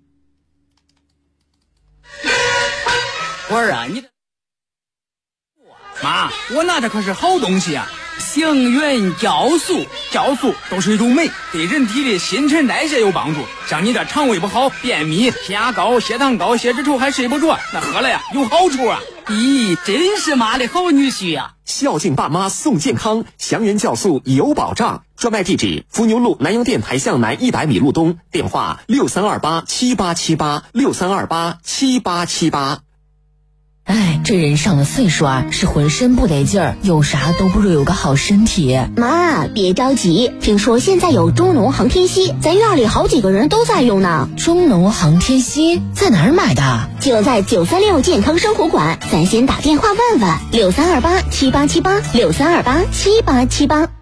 [3.48, 4.09] 花儿啊，你这
[6.00, 7.90] 妈，我拿的可是好东西啊，
[8.38, 13.40] 幸运酵素，酵素都是一种酶，对人体的新陈代谢有帮助。
[13.66, 19.01] 像你这肠胃不好、便秘、血压高、血糖高、血脂稠还睡不着，那喝了呀有好处啊！
[19.27, 25.03] 咦，真是妈的好女婿呀、孝敬爸妈送健康，祥源酵素有保障。
[25.16, 32.83] 专卖地址：伏牛路南阳电台向南一百米路东，电话六三二八七八七八六三二八七八七八。
[33.88, 38.79] 哎，这人上了岁数啊，是浑身不得劲儿，有啥都不如有个好身体。
[38.96, 44.29] 妈，别着急，听说现在有中农航天硒，咱院里好几个人都在用呢。
[44.37, 46.90] 中农航天硒在哪儿买的？
[47.01, 53.97] 就在九三六健康生活馆，咱先打电话问问，六三二八七八七八六三二八七八七八。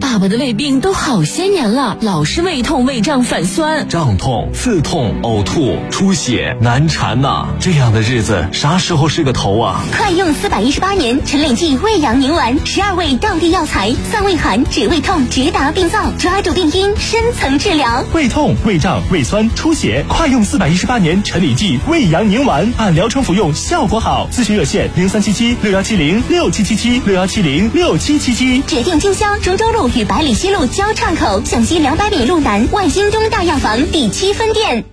[0.00, 3.86] 爸爸的胃病都好些年了，老是胃痛、胃胀、反酸。
[3.86, 9.82] 胀痛、刺痛、呕吐、出血、难缠呐、这样的日子啥时候是个头啊？
[9.92, 18.02] 快用四百一十八年陈李济胃阳宁丸，十二味当地药材，散胃寒、止胃痛、直达病灶，抓住病因，深层治疗。
[18.14, 24.26] 胃痛、胃胀、胃酸、出血，快用四百一十八年陈李济胃阳宁丸，按疗程服用，效果好。
[24.32, 28.62] 咨询热线零三七七六幺七零六七七七六幺七零六七七七。
[28.62, 34.84] 指定经销中州路与百里西路交叉口，向西两百米路南万兴东大药房第七分店。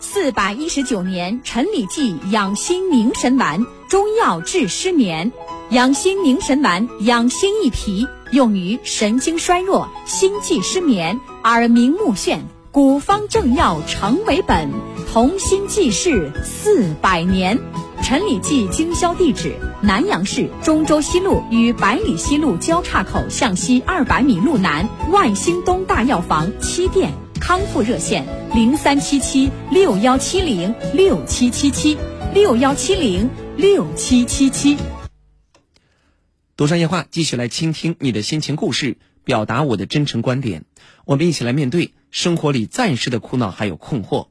[0.00, 5.32] 四百一十九年陈李济养心凝神丸，中药治失眠。
[5.70, 12.40] 养心凝神丸养心益脾，用于神经衰弱、心悸失眠、耳鸣目眩。
[12.72, 14.70] 古方正药成为本，
[15.12, 17.58] 同心济世四百年。
[18.02, 27.12] 陈李济经销地址：南阳市中州西路与百里西路交叉口向西二百米路南万兴东大药房七店。
[27.40, 31.96] 康复热线：零三七七六幺七零六七七七
[32.34, 34.76] 六幺七零六七七七。
[36.56, 40.64] 独山夜话，继续来倾听你的心情故事，表达我的真诚观点。
[41.04, 44.26] 我们一起来面对生活里暂时的苦恼还有困惑。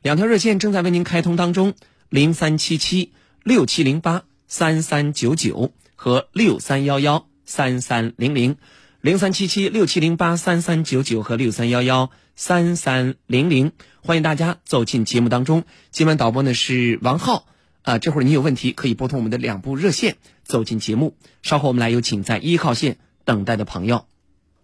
[0.00, 1.74] 两条热线正在为您开通当中：
[2.10, 3.12] 零三七七
[3.44, 8.56] 六七零八三三九九和六三幺幺三三零零。
[9.00, 13.70] 零三七七六七零八三三九九和六三幺幺三三零零，
[14.02, 15.62] 欢迎大家走进节目当中。
[15.92, 17.46] 今晚导播呢是王浩，
[17.82, 21.14] 啊、这会儿你有问题可以拨通我们的两部热线走进节目。
[21.42, 24.04] 稍后我们来有请在一号线等待的朋友。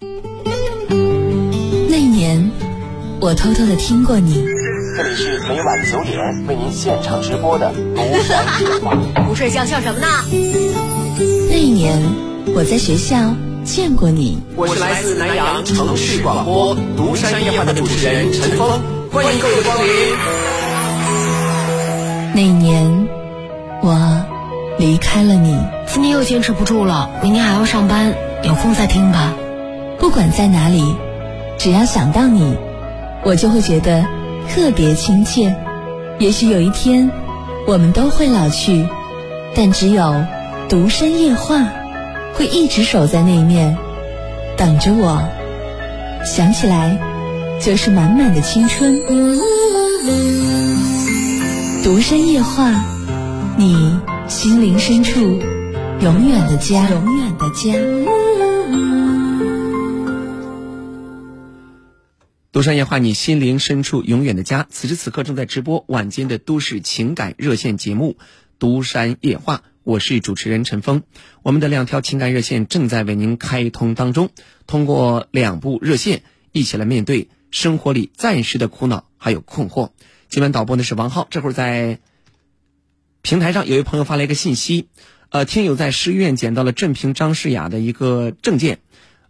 [0.01, 2.51] 那年，
[3.21, 4.56] 我偷偷的听过你。
[4.97, 8.97] 这里是每晚九点为您现场直播的独山夜话。
[9.27, 10.07] 不睡觉笑什么呢？
[11.51, 12.01] 那一年，
[12.55, 14.39] 我在学校见过你。
[14.57, 18.81] 我是来自南阳城市广播独山夜话的主持人陈峰，
[19.13, 19.87] 欢迎各位光临。
[22.35, 23.07] 那一年，
[23.83, 24.25] 我
[24.79, 25.59] 离开了你。
[25.89, 29.35] 今天又坚持不住了，明天还要上班，有空再听吧。
[29.99, 30.97] 不管在哪里，
[31.59, 32.57] 只要想到你，
[33.25, 34.07] 我就会觉得
[34.49, 35.55] 特别亲切。
[36.19, 37.11] 也许有一天，
[37.67, 38.87] 我们都会老去，
[39.55, 40.25] 但只有
[40.69, 41.69] 独山夜话
[42.35, 43.77] 会一直守在那一面，
[44.57, 45.23] 等着我。
[46.25, 46.99] 想起来，
[47.61, 48.99] 就是满满的青春。
[51.85, 52.73] 独山夜话，
[53.57, 55.21] 你心灵深处
[56.01, 58.56] 永远的家，永远的家。
[62.57, 64.67] 独山夜话，你心灵深处永远的家。
[64.71, 68.17] 此时此刻正在直播晚间的都市情感热线节目
[68.59, 71.03] 《独山夜话》，我是主持人陈峰。
[71.43, 74.31] 我们的两条情感热线正在为您开通当中，
[74.67, 79.91] 通过两部热线，一起来面对生活里暂时的苦恼还有困惑。
[80.31, 81.99] 今晚导播呢是王浩，这会儿在
[83.21, 84.89] 平台上有一位朋友发了一个信息，
[85.29, 88.79] 呃，听友在市医院捡到了镇平张世雅的一个证件，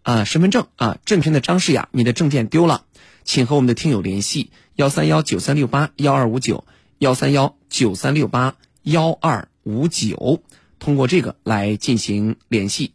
[0.02, 2.84] 啊、身份证啊，镇平的张世雅，你的证件丢了。
[3.26, 6.64] 请和我们的听友联系幺三幺九三六八幺二五九
[6.98, 10.42] 幺三幺九三六八幺二五九，
[10.78, 12.92] 通过这个来进行联系。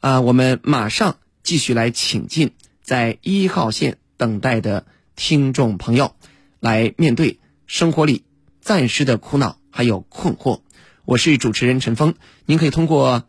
[0.00, 4.84] 啊、我们马上继续来请进在一号线等待的
[5.16, 6.14] 听众朋友，
[6.60, 8.24] 来面对生活里
[8.60, 10.60] 暂时的苦恼还有困惑。
[11.06, 12.14] 我是主持人陈峰，
[12.44, 13.24] 您可以通过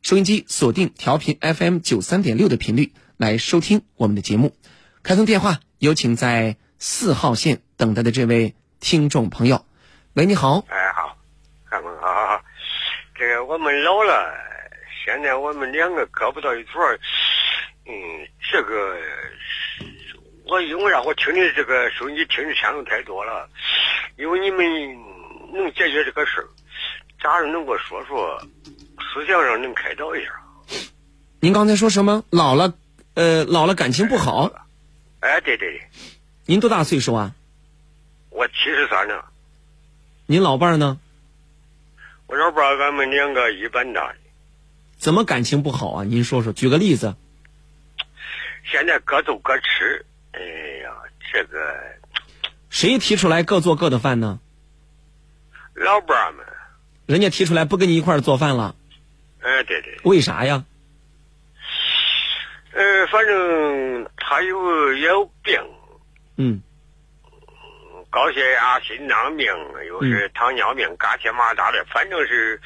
[0.00, 4.54] 收音机锁定调频 FM 九三点六的频率来收听我们的节目。
[5.08, 9.64] 开通电话，有请在四号线等待的这位听众朋友。
[10.12, 10.62] 喂，你好。
[10.68, 11.16] 哎，好，
[11.64, 12.38] 看们好，
[13.14, 14.34] 这个我们老了，
[15.02, 17.00] 现在我们两个搁不到一块儿，
[17.86, 17.94] 嗯，
[18.52, 18.98] 这个
[20.44, 23.48] 我因为啥我听你这个收音机听的相当太多了，
[24.18, 24.62] 因为你们
[25.54, 26.46] 能解决这个事儿，
[27.22, 28.38] 咋能给我说说，
[28.98, 30.32] 思想上能开导一下？
[31.40, 32.22] 您刚才说什么？
[32.28, 32.74] 老了，
[33.14, 34.52] 呃，老了感情不好。
[35.20, 35.88] 哎，对对对，
[36.46, 37.34] 您多大岁数啊？
[38.30, 39.24] 我七十三了。
[40.26, 41.00] 您老伴儿呢？
[42.26, 44.18] 我老伴儿俺们两个一般大的。
[44.96, 46.04] 怎么感情不好啊？
[46.04, 47.16] 您说说，举个例子。
[48.64, 50.04] 现在各做各吃。
[50.32, 50.40] 哎
[50.82, 50.92] 呀，
[51.32, 51.58] 这个。
[52.70, 54.38] 谁提出来各做各的饭呢？
[55.74, 56.44] 老伴儿们。
[57.06, 58.76] 人家提出来不跟你一块儿做饭了。
[59.40, 59.98] 哎，对对。
[60.04, 60.64] 为啥呀？
[62.78, 65.60] 呃，反正他有也有病。
[66.36, 66.62] 嗯。
[68.08, 69.52] 高血压、心脏病，
[69.88, 72.60] 又是糖尿病，嘎七麻大的，反正是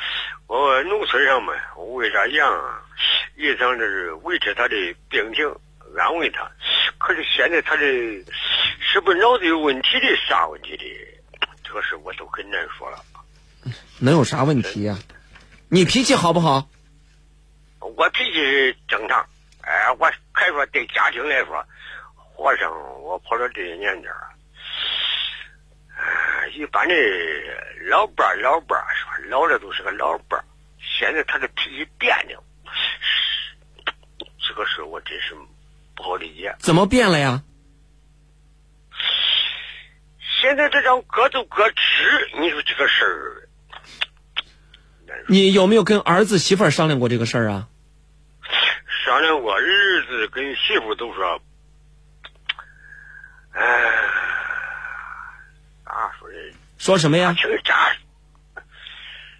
[0.46, 1.54] 我农村上嘛，
[1.94, 2.82] 喂点羊啊，
[3.36, 4.76] 医生这是维持他的
[5.08, 5.50] 病情，
[5.96, 6.46] 安慰他。
[6.98, 7.82] 可是现在他的
[8.80, 10.84] 是不是脑子有问题的，啥问题的，
[11.64, 12.98] 这个事我都很难说了。
[13.98, 14.98] 能有啥问题呀？
[15.70, 16.68] 你脾气好不好？
[17.80, 19.26] 我脾气正常。
[19.72, 21.64] 哎，我还说对家庭来说，
[22.14, 22.70] 活上
[23.02, 24.28] 我跑到这些年点儿，
[26.52, 26.94] 一般的
[27.88, 30.44] 老伴儿老伴儿说老了都是个老伴儿，
[30.78, 32.44] 现在他的脾气变了，
[34.46, 35.34] 这个事我真是
[35.96, 36.54] 不好理解。
[36.58, 37.42] 怎么变了呀？
[40.42, 43.48] 现在这张各走各吃，你说这个事儿，
[45.28, 47.68] 你有没有跟儿子媳妇儿商量过这个事儿啊？
[49.04, 51.42] 商量我，儿子跟媳妇都说，
[53.52, 53.64] 哎，
[55.84, 56.34] 咋说的？
[56.78, 57.34] 说什么呀？
[57.36, 57.74] 听咋？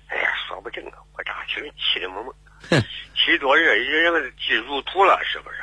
[0.09, 0.99] 哎呀，说不正啊！
[1.17, 2.35] 我咋听气的么么？
[2.71, 2.83] 哼，
[3.15, 5.57] 气多热，人个气入土了，是不是？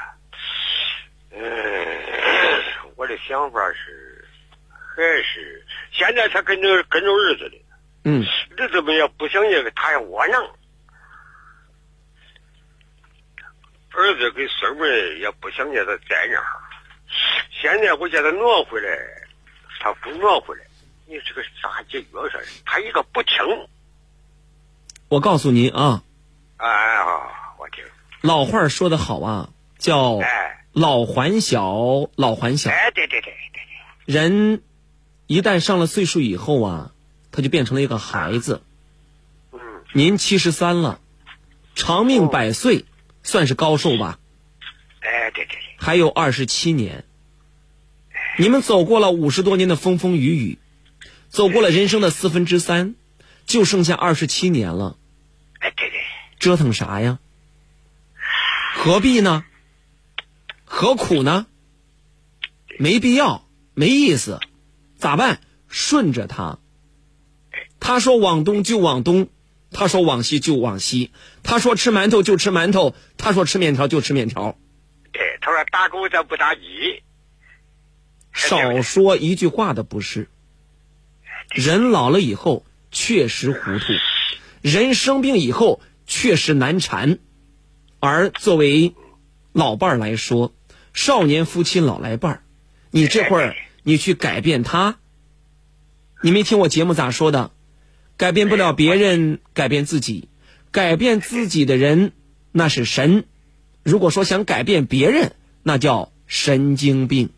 [1.31, 2.63] 嗯，
[2.95, 4.25] 我的想法是，
[4.95, 7.61] 还是现在他跟着跟着儿子的，
[8.05, 8.25] 嗯，
[8.57, 10.41] 儿子们也不想这个，他也窝囊。
[13.91, 16.45] 儿子跟孙们也不想叫他在那儿，
[17.61, 18.97] 现在我叫他挪回来，
[19.79, 20.61] 他不挪回来，
[21.07, 23.33] 你这个咋解决事他一个不听。
[25.09, 26.03] 我告诉您啊，
[26.57, 27.83] 哎啊，我听。
[28.21, 30.19] 老话说的好啊，叫
[30.71, 32.69] “老还小，老还小”。
[32.71, 34.13] 哎，对对对对对。
[34.13, 34.61] 人
[35.25, 36.91] 一旦上了岁数以后啊，
[37.31, 38.61] 他就变成了一个孩子。
[39.51, 39.59] 嗯。
[39.93, 41.01] 您七十三了，
[41.73, 42.85] 长命百岁。
[43.23, 44.19] 算是高寿吧，
[45.01, 47.05] 哎，对对对，还有二十七年，
[48.37, 50.57] 你们走过了五十多年的风风雨雨，
[51.29, 52.95] 走过了人生的四分之三，
[53.45, 54.97] 就剩下二十七年了，
[55.59, 55.99] 哎，对对，
[56.39, 57.19] 折腾啥呀？
[58.75, 59.43] 何必呢？
[60.63, 61.47] 何苦呢？
[62.77, 64.39] 没必要，没意思，
[64.97, 65.41] 咋办？
[65.67, 66.59] 顺着他，
[67.79, 69.27] 他说往东就往东。
[69.71, 71.11] 他说往西就往西，
[71.43, 74.57] 他说吃馒头就吃馒头，他说吃面条就吃面条。
[75.11, 76.61] 对，他说打狗咱不打鸡。
[78.33, 80.29] 少说一句话的不是。
[81.49, 83.85] 人老了以后确实糊涂，
[84.61, 87.17] 人生病以后确实难缠，
[87.99, 88.93] 而作为
[89.51, 90.53] 老伴儿来说，
[90.93, 92.43] 少年夫妻老来伴儿，
[92.91, 94.97] 你这会儿你去改变他，
[96.21, 97.51] 你没听我节目咋说的？
[98.19, 100.27] 改变不了别人，改变自己。
[100.71, 102.11] 改变自己的人，
[102.51, 103.23] 那是神；
[103.81, 105.31] 如果说想改变别人，
[105.63, 107.29] 那叫神经病。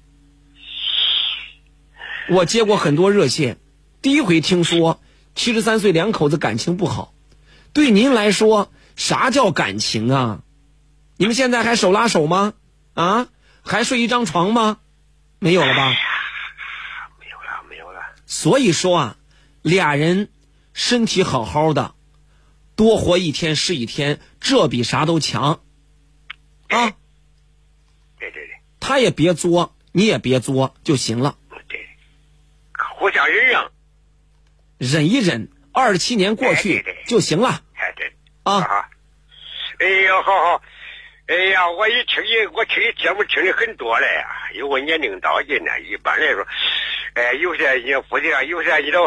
[2.29, 3.59] 我接过很多热线，
[4.01, 4.99] 第一回听说
[5.35, 7.13] 七十三岁两口子感情不好。
[7.73, 10.41] 对您来说，啥叫感情啊？
[11.15, 12.53] 你们现在还手拉手吗？
[12.95, 13.27] 啊，
[13.61, 14.79] 还睡一张床吗？
[15.37, 15.93] 没有了吧？
[17.19, 17.99] 没有了，没有了。
[18.25, 19.17] 所以说啊，
[19.61, 20.29] 俩人。
[20.73, 21.95] 身体好好的，
[22.75, 25.61] 多活一天是一天，这比啥都强，
[26.69, 26.95] 啊！
[28.17, 28.49] 对对对，
[28.79, 31.37] 他也别作，你也别作就行了。
[31.67, 31.85] 对，
[32.97, 33.71] 互相忍让，
[34.77, 37.63] 忍一忍，二十七年过去就行了。
[37.75, 38.13] 哎对，
[38.43, 38.61] 啊！
[39.79, 40.61] 哎呀，好好。
[41.31, 44.27] 哎呀，我一听你，我听你节目听的很多了呀。
[44.53, 46.45] 有个年龄到尽呢，一般来说，
[47.13, 49.05] 哎，有些你夫妻啊，有些你都，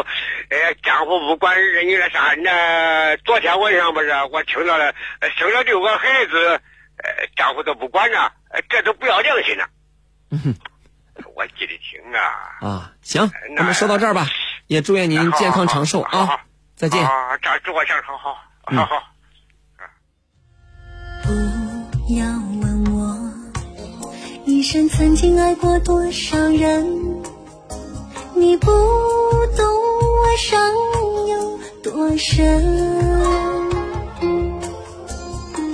[0.49, 4.91] 哎，丈夫不管人家啥，那昨天晚上不是我听到了，
[5.37, 6.59] 生了六个孩子，
[6.97, 8.31] 呃，丈夫都不管呢，
[8.69, 9.67] 这都不要良心了。
[10.31, 10.55] 嗯
[11.35, 12.67] 我记得清啊。
[12.67, 14.25] 啊，行，那么说到这儿吧，
[14.65, 16.41] 也祝愿您健康长寿啊！
[16.75, 17.05] 再见。
[17.05, 19.14] 啊，这祝我健康好，好好。
[24.65, 26.87] 一生曾经爱过多少人，
[28.33, 30.59] 你不懂我伤
[31.27, 32.63] 有多深。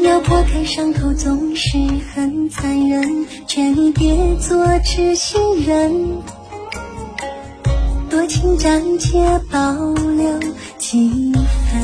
[0.04, 1.78] 要破开伤口总是
[2.14, 6.22] 很残忍，劝你别做痴心人。
[8.10, 9.18] 多情暂且
[9.50, 9.72] 保
[10.18, 10.38] 留
[10.78, 11.82] 几分。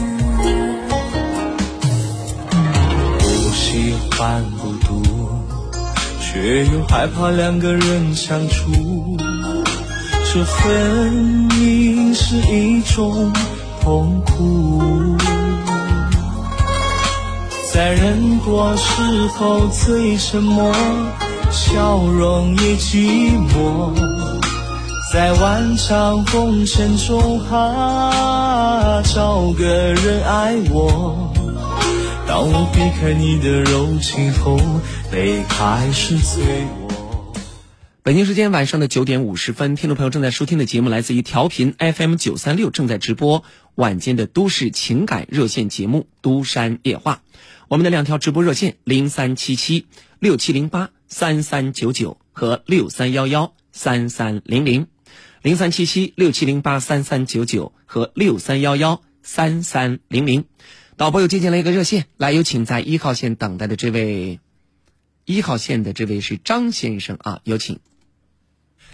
[3.17, 5.01] 不喜欢孤独，
[6.39, 9.17] 却又害怕两个人相处。
[10.31, 11.11] 这分
[11.59, 13.33] 明是一种
[13.81, 15.17] 痛苦。
[17.73, 19.01] 在人多时
[19.35, 20.71] 候最沉默，
[21.51, 23.91] 笑容也寂寞。
[25.11, 31.33] 在万丈红尘中，啊，找个人爱我。
[32.27, 34.59] 当我避开你的柔情后，
[35.11, 36.43] 泪开始醉
[36.81, 37.33] 我。
[38.03, 43.43] 北京时间晚上的九点五十分，听众朋友正在收听的节目来自于调频 FM 九三六，正在直播
[43.75, 47.21] 晚间的都市情感热线节目《都山夜话》。
[47.67, 49.87] 我们的两条直播热线零三七七
[50.19, 54.87] 六七零八三三九九和六三幺幺三三零零，
[55.41, 60.45] 零三七七六七零八三三九九和六三幺幺三三零零。
[60.95, 64.39] 导播又接进了一个热线，来有请在一号线等待的这位，
[65.29, 67.81] 一号线的这位是张先生啊，有请。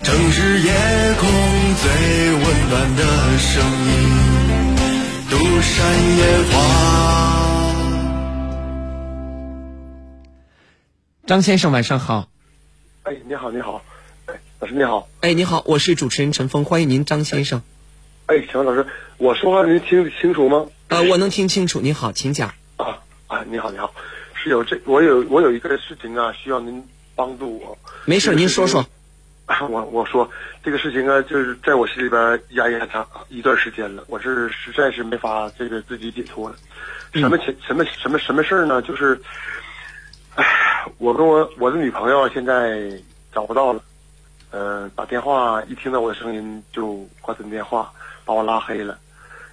[0.01, 0.73] 城市夜
[1.19, 1.29] 空
[1.75, 1.91] 最
[2.34, 4.75] 温暖的声音，
[5.29, 6.57] 独山夜话。
[11.27, 12.27] 张先生，晚上好。
[13.03, 13.84] 哎，你好，你好，
[14.25, 15.07] 哎，老师你好。
[15.21, 17.61] 哎，你好，我是主持人陈峰，欢迎您，张先生。
[18.25, 20.65] 哎，请问老师，我说话您听清楚吗？
[20.88, 21.79] 呃，我能听清楚。
[21.79, 22.55] 您好，请讲。
[22.77, 23.93] 啊啊，你好，你好，
[24.43, 26.85] 是有这，我有我有一个事情啊，需要您
[27.15, 27.77] 帮助我。
[28.03, 28.85] 没事，您说说。
[29.45, 30.29] 啊，我我说
[30.63, 36.55] 这个事情啊，就是在我心里边压抑很长一段时间了，我是实在是没法这个自己解脱了。
[37.13, 38.81] 什么情什么什么什么事儿呢？
[38.81, 39.17] 就是，
[40.35, 40.45] 哎，
[40.97, 43.01] 我跟我我的女朋友现在
[43.33, 43.81] 找不到了，
[44.51, 47.91] 呃，打电话一听到我的声音就挂断电话，
[48.25, 48.99] 把我拉黑了。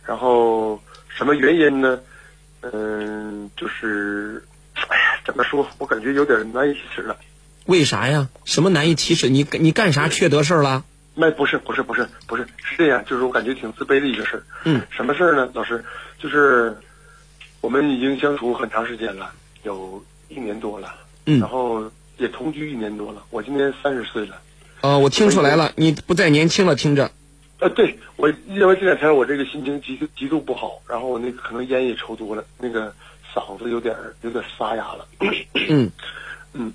[0.04, 2.00] 然后什么原因呢？
[2.62, 4.44] 嗯、就是，
[4.88, 5.66] 哎呀，怎么说？
[5.78, 7.16] 我感觉有点难以启齿了。
[7.66, 8.28] 为啥呀？
[8.44, 9.28] 什么难以启齿？
[9.28, 10.84] 你你干啥缺德事儿了？
[11.14, 14.42] 那不是不是不是不是是这样，就是我感觉挺自卑的一个事儿。
[14.64, 15.50] 嗯，什么事儿呢？
[15.54, 15.84] 老师，
[16.18, 16.76] 就是
[17.60, 19.30] 我们已经相处很长时间了，
[19.62, 20.94] 有一年多了。
[21.26, 23.22] 嗯然后也同居一年多了。
[23.30, 24.40] 我今年三十岁了。
[24.80, 27.10] 呃，我听出来了，你不再年轻了，听着。
[27.58, 32.94] 呃，对，我因为这两天我这个心情极度极度不好，然后我那个可能烟也抽多了，那个
[33.34, 35.06] 嗓子有点儿有点儿沙哑了。
[35.68, 35.90] 嗯
[36.52, 36.72] 嗯，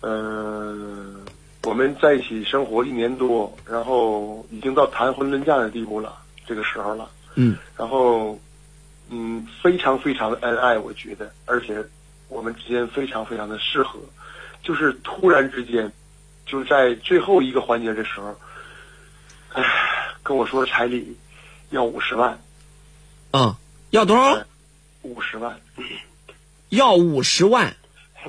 [0.00, 1.20] 呃，
[1.64, 6.16] 我们在一起生活一年多，然后已经到谈婚论嫁的地步了，
[6.46, 7.10] 这个时候了。
[7.34, 8.38] 嗯然后，
[9.10, 11.84] 嗯，非常非常的恩爱，我觉得，而且
[12.28, 13.98] 我们之间非常非常的适合，
[14.62, 15.92] 就是突然之间，
[16.46, 18.34] 就在最后一个环节的时候，
[19.52, 19.62] 唉，
[20.22, 21.16] 跟我说彩礼
[21.70, 22.40] 要五十万，
[23.32, 23.54] 嗯，
[23.90, 24.42] 要多少？
[25.06, 25.60] 五十万，
[26.68, 27.76] 要五十万。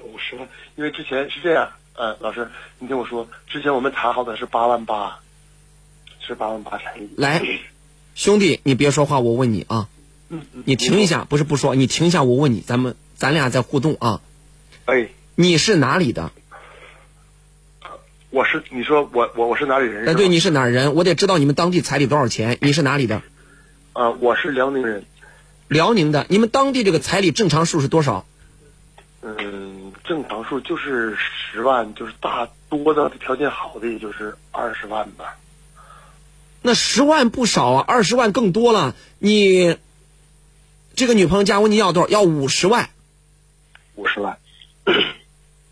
[0.03, 5.19] 五十万，因为之前是这样，呃，老师，你听我说，之前我们谈好的是八万八，
[6.19, 7.09] 是八万八彩礼。
[7.17, 7.41] 来，
[8.13, 9.89] 兄弟，你别说话，我问你啊，
[10.30, 14.21] 嗯嗯，你停一下，不是不说，你停一下，我问你，咱们咱俩在互动啊。
[14.86, 16.32] 哎，你是哪里的？
[18.30, 20.07] 我是你说我我我是哪里人？
[20.07, 20.93] 哎，对，你是哪儿人？
[20.93, 22.59] 我得知道你们当地彩礼多少钱。
[22.61, 23.23] 你是哪里的？
[23.93, 25.03] 啊、我是辽宁人。
[25.68, 26.26] 辽宁的。
[26.30, 28.26] 你们当地这个彩礼正常数是多少？
[29.22, 35.38] 嗯，正常数就是十万，就是大多的条件好的也就是二十万吧。
[36.61, 38.95] 那十万不少啊，二十万更多了。
[39.20, 39.78] 你
[40.95, 42.09] 这个女朋友家问你要多少？
[42.09, 42.89] 要五十万。
[43.95, 44.38] 五十万。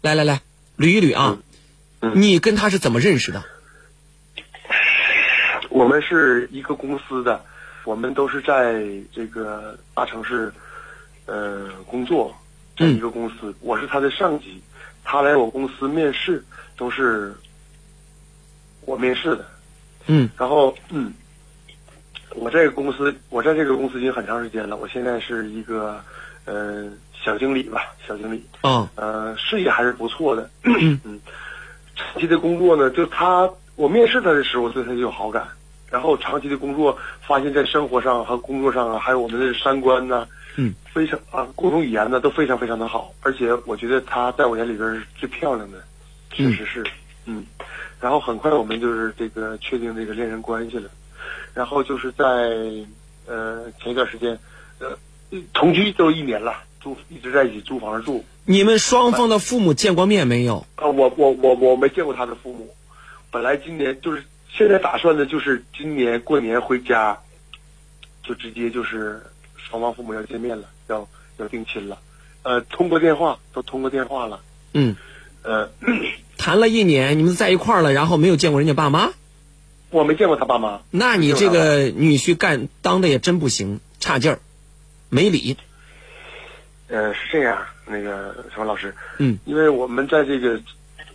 [0.01, 0.41] 来来来，
[0.77, 1.37] 捋一捋啊。
[2.13, 3.43] 你跟他是怎么认识的？
[5.69, 7.43] 我们是一个公司的，
[7.85, 8.83] 我们都是在
[9.13, 10.51] 这个大城市，
[11.27, 12.35] 呃，工作，
[12.75, 13.53] 在一个公司。
[13.61, 14.59] 我是他的上级，
[15.03, 16.43] 他来我公司面试
[16.75, 17.33] 都是
[18.81, 19.45] 我面试的。
[20.07, 21.13] 嗯，然后嗯，
[22.35, 24.75] 我这个公司，我在这个公司已经很长时间了。
[24.77, 26.03] 我现在是一个
[26.45, 28.43] 呃小经理吧，小经理。
[28.61, 28.89] 哦。
[28.95, 30.49] 呃，事业还是不错的。
[30.63, 30.99] 嗯，
[31.95, 35.47] 长期的工作呢，就他我面试他的时候，我对他就有好感。
[35.95, 40.27] 然后长期的工作，发现在生活上和工作上啊，还有我们的三观呢，
[40.57, 43.13] 嗯，非常啊，共同语言呢都非常非常的好。
[43.21, 45.81] 而且我觉得她在我眼里边是最漂亮的，
[46.31, 46.85] 确实是，
[47.23, 47.45] 嗯。
[48.01, 50.89] 然后很快我们就是这个确定这个恋人关系了，
[51.53, 52.25] 然后就是在
[53.25, 54.37] 呃，前一段时间，
[54.79, 54.97] 呃，
[55.53, 58.25] 同居都一年了，住一直在一起租房子住。
[58.43, 60.67] 你们双方的父母见过面没有？
[60.75, 62.75] 啊，我我我我没见过他的父母。
[63.31, 64.21] 本来今年就是
[64.57, 67.19] 现在打算的，就是今年过年回家，
[68.23, 69.21] 就直接就是
[69.57, 71.99] 双方父母要见面了，要要定亲了。
[72.43, 74.41] 呃，通过电话都通过电话了。
[74.73, 74.95] 嗯，
[75.43, 75.69] 呃，
[76.37, 79.09] 谈了一年，你们在一块儿了，然后没有见过人家爸妈？
[79.89, 80.81] 我没见过他爸妈。
[80.91, 84.39] 那你这个女婿干当的也真不行，差劲儿，
[85.09, 85.57] 没理。
[86.87, 90.61] 呃，是这样，那个小王老师，嗯，因为我们在这个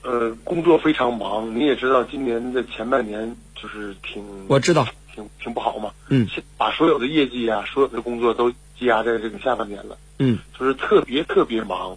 [0.03, 4.87] 呃工作非常忙，你也知道，今年的前半年就是挺我知道。
[5.13, 8.49] 挺挺不好嘛，嗯，把所有的业绩啊，所有的工作都
[8.79, 11.97] 积压在这个下半年了，嗯，就是特别特别忙，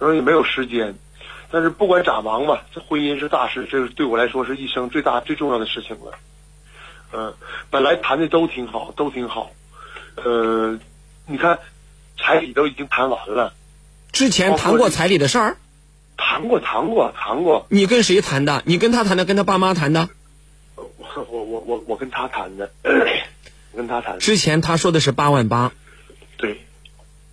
[0.00, 0.92] 然后也没有时间。
[1.52, 6.12] 但是不管咋忙吧，这婚姻是大事，这是对我来说是一生最大最重要的事情了。
[7.12, 7.32] 嗯、
[7.70, 9.52] 本来谈的都挺好，都挺好，
[10.16, 10.76] 呃，
[11.26, 11.60] 你看
[12.18, 13.54] 彩礼都已经谈完了，
[14.10, 15.56] 之前谈过彩礼的事儿？
[16.20, 17.66] 谈过，谈过，谈过。
[17.70, 18.62] 你跟谁谈的？
[18.66, 20.08] 你跟他谈的，跟他爸妈谈的？
[20.76, 20.86] 我
[21.28, 22.70] 我我我我跟他谈的，
[23.72, 24.20] 我 跟他谈的。
[24.20, 25.72] 之前他说的是八万八，
[26.36, 26.60] 对，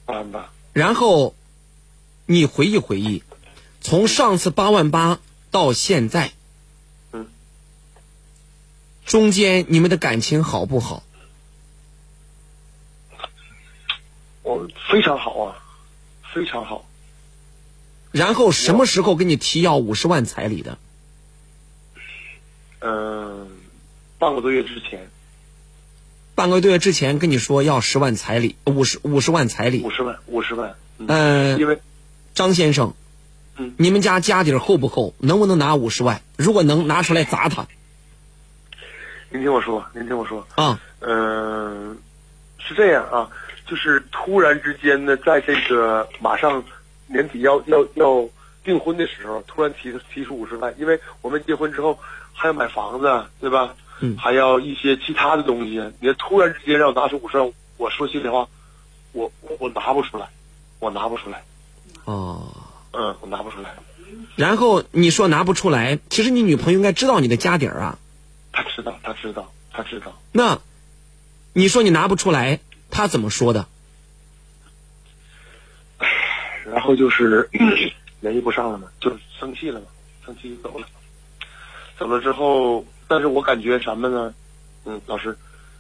[0.06, 0.50] 八万八。
[0.74, 1.36] 然后
[2.26, 3.24] 你回忆回忆，
[3.82, 5.20] 从上次八万八
[5.52, 6.32] 到现在，
[7.12, 7.28] 嗯，
[9.06, 11.04] 中间你们的感情好不好？
[14.44, 15.60] 我非常好啊，
[16.34, 16.87] 非常好。
[18.18, 20.78] 然后什么时候跟你提要五十万彩礼的？
[22.80, 23.48] 嗯、
[24.20, 25.10] 半个多月之前，
[26.36, 29.82] 半个多月之前跟你说要十万彩礼，五十五十万彩礼。
[29.82, 30.76] 五十万，五十万。
[31.00, 31.80] 嗯，呃，因为
[32.34, 32.94] 张先生，
[33.58, 35.14] 嗯，你们家家底儿厚不厚？
[35.20, 36.22] 能不能拿五十万？
[36.38, 37.68] 如果能拿出来砸他
[39.30, 40.80] 您听我说，您听我说，啊！
[41.00, 41.98] 嗯、
[42.60, 43.30] 是这样啊，
[43.68, 46.64] 就是突然之间呢，在这个马上
[47.08, 48.30] 年底要要要
[48.64, 51.98] 订婚的时候，突然提提出五十万，因为我们结婚之后
[52.34, 53.76] 还要买房子，对吧？
[54.00, 55.82] 嗯还要一些其他的东西。
[56.00, 58.48] 你突然之间让我拿出五十万，我说心里话，
[59.12, 60.30] 我我我拿不出来，
[60.80, 61.44] 我拿不出来，
[62.06, 62.54] 哦，
[62.92, 63.74] 嗯，我拿不出来。
[64.36, 67.98] 然后你说拿不出来，其实你女朋友应该知道你的家底儿啊。
[68.52, 70.16] 她知道，她知道，她知道。
[70.32, 70.60] 那
[71.54, 72.60] 你说你拿不出来，
[72.92, 73.66] 她怎么说的？
[76.72, 77.50] 然后就是
[78.20, 79.88] 联系不上了嘛，就生气了嘛，
[80.26, 80.88] 生气就走了。
[81.98, 84.34] 走了之后，但是我感觉什么呢？
[84.86, 85.38] 嗯，老师，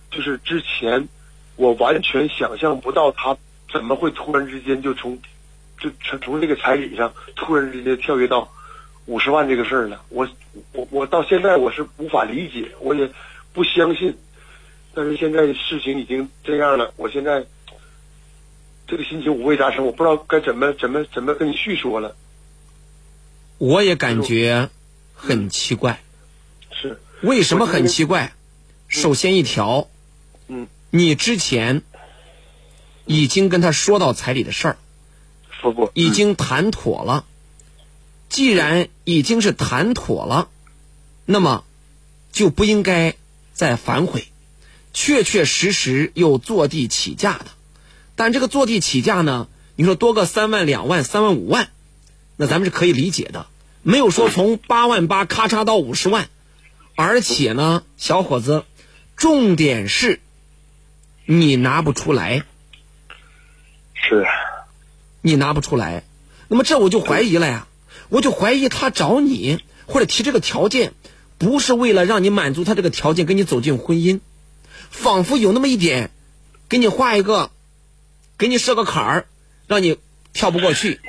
[0.09, 1.07] 就是之前
[1.55, 3.37] 我完全想象不到他
[3.71, 5.19] 怎么会突然之间就从
[5.79, 8.51] 就从从这个彩礼上突然之间跳跃到
[9.05, 10.01] 五十万这个事儿了。
[10.09, 10.27] 我
[10.71, 13.09] 我我到现在我是无法理解，我也
[13.53, 14.17] 不相信。
[14.93, 17.45] 但是现在事情已经这样了，我现在
[18.87, 22.15] 这个心情五味杂陈，我不知道该怎么怎么怎么跟你叙说了。
[23.57, 24.69] 我也感觉
[25.13, 26.01] 很奇怪。
[26.71, 28.33] 是为什么很奇怪？
[28.87, 29.89] 首先一条，
[30.47, 31.81] 嗯，你之前
[33.05, 34.77] 已经跟他说到彩礼的事儿，
[35.49, 37.25] 说过，已经谈妥了。
[38.29, 40.49] 既然已经是谈妥了，
[41.25, 41.65] 那么
[42.31, 43.15] 就不应该
[43.53, 44.27] 再反悔，
[44.93, 47.45] 确确实实又坐地起价的。
[48.17, 49.47] 但这个坐地起价呢，
[49.77, 51.69] 你说多个三万、两万、三万、五万，
[52.35, 53.45] 那咱们是可以理解的，
[53.83, 56.27] 没有说从八万八咔嚓到五十万。
[56.95, 58.65] 而且呢，小伙子，
[59.15, 60.19] 重点是
[61.27, 62.43] 你拿不出来，
[63.93, 64.25] 是
[65.21, 66.03] 你拿不出来。
[66.47, 67.67] 那么这我就怀疑了呀，
[68.09, 70.93] 我就怀疑他找你或者提这个条件，
[71.37, 74.21] 不是为了让你满足他这个条件，跟你走进婚姻，
[74.89, 76.09] 仿佛有那么一点，
[76.67, 77.51] 给你画一个，
[78.37, 79.25] 给你设个坎儿，
[79.67, 79.97] 让你
[80.33, 80.99] 跳不过去。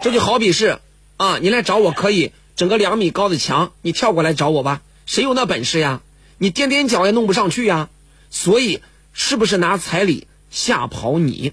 [0.00, 0.78] 这就好比是
[1.16, 4.82] 啊，你来找我可以整个两米高的墙，你跳过来找我吧。
[5.06, 6.00] 谁有那本事呀？
[6.38, 7.88] 你踮踮脚也弄不上去呀。
[8.30, 8.82] 所以，
[9.12, 11.52] 是不是拿彩礼吓跑你？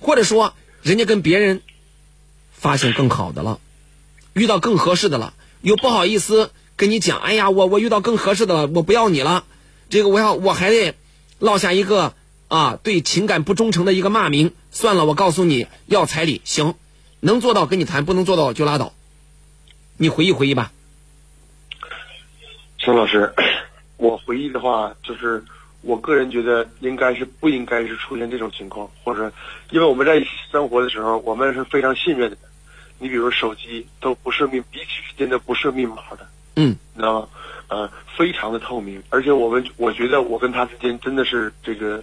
[0.00, 1.62] 或者说，人家跟别人
[2.52, 3.60] 发现更好的了，
[4.32, 9.44] 遇到更合适的了，又不好意思跟你讲，哎呀，我我遇到更合适的了，我不要你了。
[9.90, 10.94] 这个我要我还得
[11.38, 12.14] 落下一个
[12.48, 14.52] 啊对情感不忠诚的一个骂名。
[14.70, 16.74] 算了，我告诉你要彩礼，行，
[17.20, 18.92] 能做到跟你谈，不能做到就拉倒。
[19.96, 20.72] 你回忆回忆吧。
[22.78, 23.32] 陈老师，
[23.96, 25.42] 我回忆的话，就是
[25.82, 29.32] 我个人觉得应该是不应该是出现这种情况，或者
[29.70, 32.36] 因为我们在一起生活的时候，我们是非常信任的。
[33.00, 37.28] 你比如手机都不设密，彼此之间都不设密码的，嗯，你知道吗？
[37.68, 42.02] 呃，非常的透明，而且我们我觉得我跟他之间真的是这个，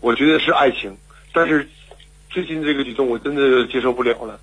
[0.00, 0.96] 我觉得是爱情，
[1.32, 1.68] 但是
[2.30, 4.40] 最近这个举动我真的接受不了了。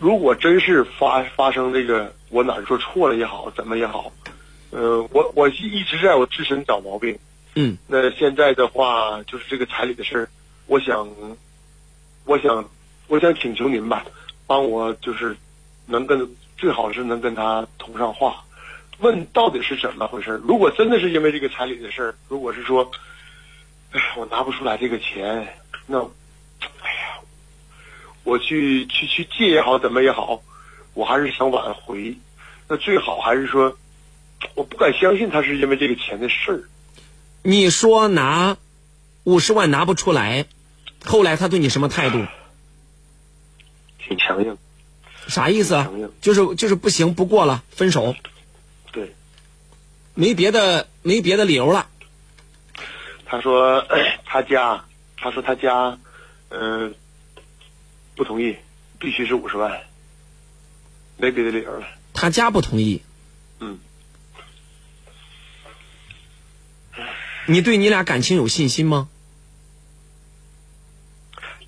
[0.00, 4.12] 如果真是发发生这个我哪儿说错了也好，怎么也好，
[4.70, 7.18] 呃，我我一直在我自身找毛病。
[7.54, 10.28] 嗯，那现在的话就是这个彩礼的事儿，
[10.66, 11.08] 我想，
[12.24, 12.68] 我想，
[13.08, 14.04] 我想请求您吧，
[14.46, 15.36] 帮我就是
[15.86, 18.44] 能跟最好是能跟他通上话，
[18.98, 20.40] 问到底是怎么回事儿。
[20.44, 22.88] 如果真的是因为这个彩礼的事儿，如果是说，
[24.16, 27.20] 我拿不出来这个钱，那，哎呀，
[28.24, 30.42] 我去去去借也好，怎么也好，
[30.94, 32.16] 我还是想挽回。
[32.68, 33.78] 那最好还是说，
[34.54, 36.68] 我不敢相信他是因为这个钱的事儿。
[37.42, 38.58] 你说拿
[39.24, 40.44] 五十万拿不出来，
[41.04, 42.26] 后来他对你什么态度？
[43.98, 44.56] 挺强硬。
[45.28, 45.90] 啥意思啊？
[46.20, 48.14] 就是就是不行，不过了，分手。
[48.92, 49.14] 对。
[50.14, 51.88] 没别的，没别的理由了。
[53.30, 53.86] 他说
[54.24, 54.84] 他家，
[55.18, 55.98] 他说他家，
[56.48, 56.94] 嗯、
[58.16, 58.56] 不同意，
[58.98, 59.82] 必须是五十万，
[61.18, 61.86] 没别的理由了。
[62.14, 63.02] 他家不同意。
[63.60, 63.78] 嗯。
[67.46, 69.08] 你对你俩感情有信心吗？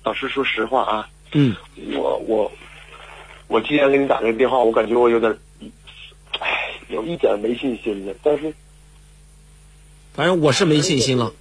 [0.03, 1.55] 老师说实话啊，嗯，
[1.93, 2.51] 我我
[3.47, 5.37] 我今天给你打这个电话，我感觉我有点，
[6.39, 8.15] 哎，有一点没信心了。
[8.23, 8.55] 但是
[10.13, 11.33] 反正我是没信心了，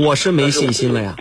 [0.00, 1.14] 我是没信心了呀。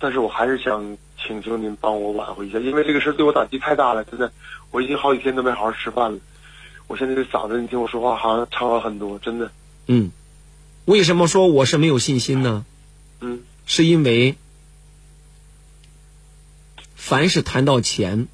[0.00, 4.32] 但是我还是想请求您帮我挽回一下，因为这个事对我打击太大了，真的，
[4.72, 6.18] 我已经好几天都没好好吃饭了。
[6.88, 9.52] 我现在这嗓子，你听我说话好像唱了很多，真的。
[9.86, 10.10] 嗯，
[10.86, 12.64] 为什么说我是没有信心呢？
[13.20, 14.34] 嗯，是因为
[16.96, 18.26] 凡是谈到钱，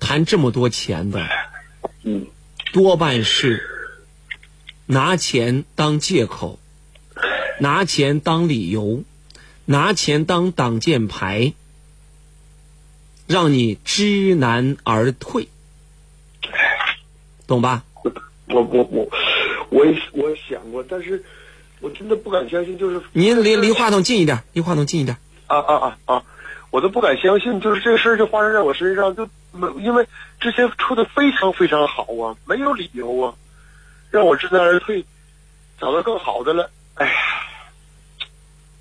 [0.00, 1.24] 谈这么多钱的，
[2.02, 2.26] 嗯，
[2.72, 3.62] 多半是
[4.86, 6.58] 拿钱当借口，
[7.60, 9.02] 拿钱当理由，
[9.64, 11.52] 拿钱当挡箭牌，
[13.26, 15.48] 让你知难而退，
[17.46, 17.84] 懂吧？
[18.50, 19.08] 我我我
[19.70, 21.22] 我也我想过，但是
[21.80, 25.16] 我真的不敢相信，就是您离离话筒近一点，离话筒近一点。
[25.46, 26.22] 啊啊啊啊！
[26.70, 30.06] 我都不敢相信，就是这个事儿就发生在我身上，就没因为
[30.40, 33.34] 之前处的非常非常好啊，没有理由啊，
[34.10, 35.04] 让我知难而退，
[35.80, 36.70] 找到更好的了。
[36.98, 37.12] 哎呀，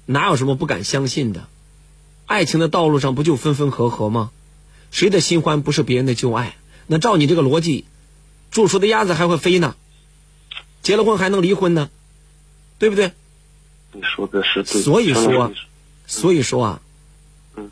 [0.06, 1.48] 哪有什么不敢相信的？
[2.26, 4.32] 爱情的道路上不就分分合合吗？
[4.92, 6.58] 谁的新欢不是别人的旧爱？
[6.88, 7.86] 那照你这个逻辑，
[8.52, 9.76] 煮熟的鸭子还会飞呢？
[10.82, 11.90] 结了婚还能离婚呢？
[12.80, 13.14] 对不对？
[13.92, 14.82] 你说的是对。
[14.82, 15.54] 所以说
[16.06, 16.82] 所以说啊，
[17.56, 17.70] 嗯，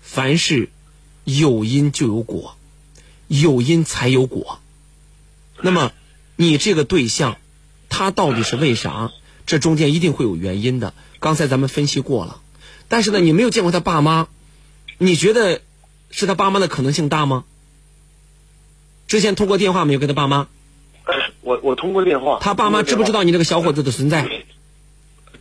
[0.00, 0.70] 凡事
[1.24, 2.56] 有因就有果，
[3.28, 4.60] 有因才有果。
[5.60, 5.92] 那么，
[6.36, 7.38] 你这个对象，
[7.88, 9.10] 他到底是为啥？
[9.46, 10.94] 这中间一定会有原因的。
[11.20, 12.40] 刚才咱们分析过了，
[12.88, 14.28] 但是呢，你没有见过他爸妈，
[14.98, 15.60] 你觉得
[16.10, 17.44] 是他爸妈的可能性大吗？
[19.06, 20.48] 之前通过电话没有跟他爸妈？
[21.40, 24.44] 我我通过电话，他爸妈知不知道你这个小伙子的存在？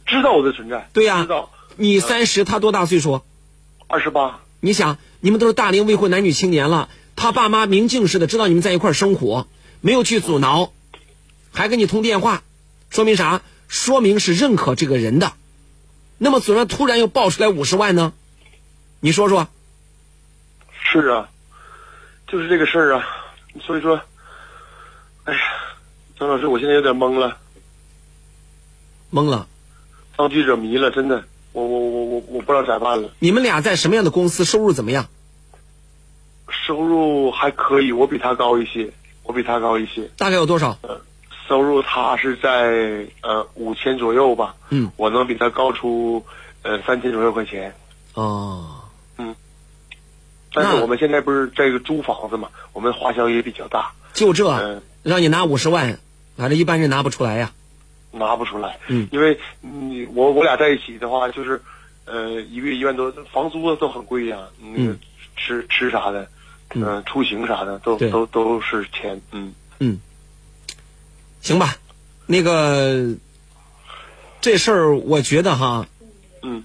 [0.06, 0.90] 知道我的存在？
[0.94, 1.50] 对呀、知道。
[1.76, 3.22] 你三十，他多大岁数？
[3.88, 4.42] 二十八。
[4.60, 9.48] 你想，你们都是大龄未婚男女青年了，他爸妈明镜似的知道你们在一块生活，
[9.82, 10.72] 没有去阻挠，
[11.52, 12.44] 还跟你通电话，
[12.90, 13.42] 说明啥？
[13.74, 15.34] 说明是认可这个人的。
[16.20, 18.14] 那么怎么突然又爆出来五十万呢？
[19.00, 19.48] 你说说。
[20.72, 21.28] 是啊，
[22.28, 23.04] 就是这个事儿啊，
[23.66, 24.00] 所以说，
[25.24, 25.40] 哎呀，
[26.20, 27.40] 张老师，我现在有点懵了，
[29.12, 29.48] 懵了，
[30.16, 33.10] 当局者迷了，真的，我我我我我不知道咋办了。
[33.18, 34.46] 你们俩在什么样的公司？
[34.46, 35.08] 收入怎么样？
[36.68, 38.94] 收入还可以，我比他高一些，
[39.24, 40.12] 我比他高一些。
[40.16, 40.78] 大概有多少？
[40.84, 41.02] 呃，
[41.48, 46.26] 收入他是在呃五千左右吧，嗯，我能比他高出
[46.62, 47.74] 呃三千左右块钱。
[48.14, 48.82] 哦，
[49.18, 49.36] 嗯。
[50.54, 53.92] 但是我们现在不是这个租房子嘛，我们花销也比较大。
[54.14, 56.00] 就这，嗯让你拿五十万，
[56.38, 57.52] 反正一般人拿不出来呀。
[58.16, 61.60] 拿不出来，嗯，因为你我我俩在一起的话，就是，
[62.06, 64.96] 呃，一个月一万多，房租都很贵呀、那个
[65.36, 66.28] 吃吃啥的，
[66.76, 69.54] 嗯、出行啥的都都都是钱，嗯。
[69.80, 70.00] 嗯，
[71.44, 71.76] 行吧，
[72.26, 73.16] 那个
[74.40, 75.86] 这事儿我觉得哈，
[76.42, 76.64] 嗯，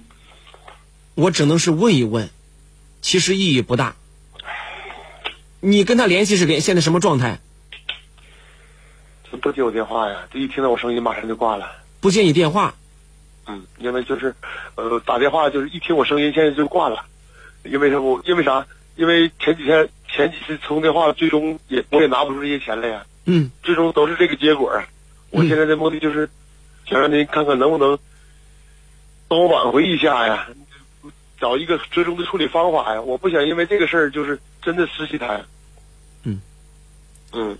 [1.15, 2.29] 我只能是问一问，
[3.01, 3.97] 其实意义不大。
[5.59, 7.39] 你跟他联系是联现在什么状态？
[9.41, 11.69] 不接我电话呀，这一听到我声音马上就挂了，
[11.99, 12.73] 不接你电话，
[13.47, 14.33] 嗯，因为就是，
[14.75, 17.05] 呃，打电话就是一听我声音，现在就挂了，
[17.65, 18.21] 因为什么？
[18.25, 18.65] 因为啥？
[18.95, 24.87] 因为前几天前几次通电话，最终也我也拿不出这些钱来呀，嗯，最终都是这个结果啊。
[25.29, 26.27] 我现在的目的就是
[26.87, 27.99] 想让您看看能不能
[29.27, 30.47] 帮我挽回一下呀，
[31.39, 33.01] 找一个折中的处理方法呀。
[33.03, 35.45] 我不想因为这个事儿就是真的失去他呀。
[36.23, 36.41] 嗯
[37.31, 37.59] 嗯，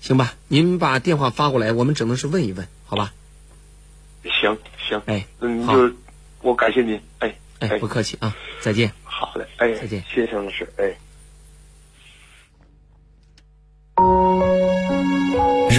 [0.00, 3.12] 行吧，您把电话发过来，我们只能是问一问，好吧？
[4.22, 4.56] 行
[4.88, 5.92] 行，哎，嗯，好就
[6.42, 8.92] 我感谢您，哎哎，不客气啊，再见。
[9.02, 10.96] 好的，哎，再见，谢谢张老师，哎。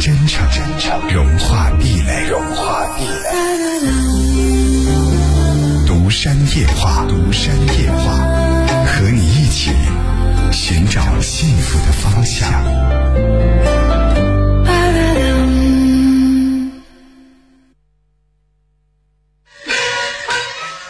[0.00, 3.30] 真诚，真诚，融化壁垒，融化壁垒。
[5.86, 8.12] 独山夜话，独山夜话，
[8.86, 9.70] 和你一起
[10.52, 12.52] 寻找幸福的方向。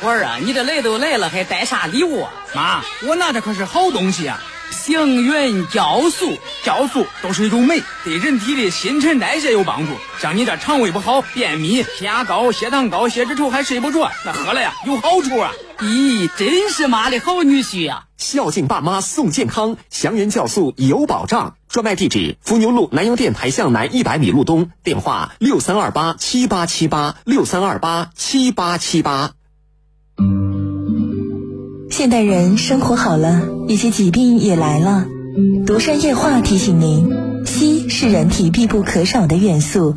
[0.03, 2.33] 我儿啊，你这来都来了，还带啥礼物啊？
[2.55, 4.43] 妈，我拿的可是好东西啊！
[4.71, 9.93] 星云酵素，酵素都是一种酶，对人体的新陈代谢有帮助。
[10.19, 15.53] 像你这肠胃不好、便秘、血压高、血糖高、血脂稠还睡不着，那喝了呀有好处啊！
[15.81, 21.57] 咦，真是妈的好女婿呀、孝敬爸妈送健康，祥源酵素有保障。
[21.69, 24.71] 专卖地址：伏牛路南阳电台向南一百米路东。
[24.83, 29.33] 电话：六三二八七八七八六三二八七八七八。
[31.91, 35.05] 现代人生活好了，一些疾病也来了。
[35.67, 37.11] 独山夜话提醒您：
[37.45, 39.97] 硒是人体必不可少的元素，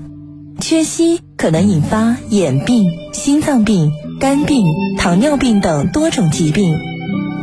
[0.59, 4.65] 缺硒可能引发眼病、心脏病、肝病、
[4.97, 6.75] 糖尿病等多种疾病。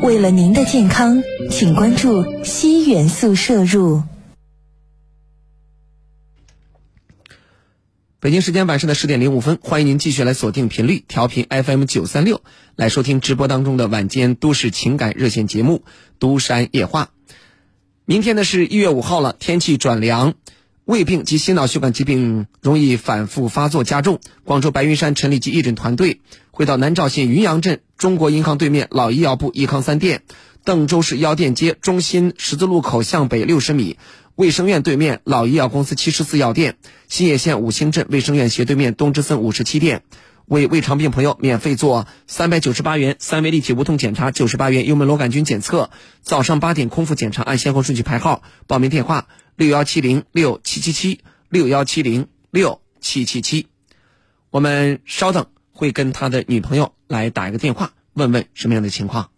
[0.03, 1.23] 为了您的健康，
[1.53, 4.03] 请关注硒元素摄入。
[8.19, 12.43] 北京时间晚上的十点零五分，欢迎您继续来锁定频率调频 FM 九三六，
[12.75, 15.85] 来收听直播当中的晚间都市情感热线节目
[16.19, 17.05] 《都山夜话》。
[18.07, 20.35] 明天呢是一月五号了，天气转凉，
[20.85, 24.21] 胃病及心脑血管疾病容易反复发作加重。
[24.45, 30.21] 广州白云山陈李济义诊团队会到南召县云阳镇中国银行对面老医药部益康三店，
[30.65, 33.97] 邓州市药店街中心十字路口向北六十米。
[34.35, 36.77] 卫生院对面老医药公司七十四药店，
[37.09, 40.03] 新野县五星镇卫生院斜对面东之森五十七店，
[40.47, 45.91] 为胃肠病朋友免费做三百九十八元三维立体无痛检查，九十八元幽门螺杆菌检测，
[46.23, 48.43] 早上八点空腹检查，按先后顺序排号。
[48.67, 49.27] 报名电话
[49.57, 53.69] 六幺七零六七七七六幺七零六七七七。
[54.51, 59.31] 我们稍等，会跟他的女朋友来打一个电话，问问什么样的情况。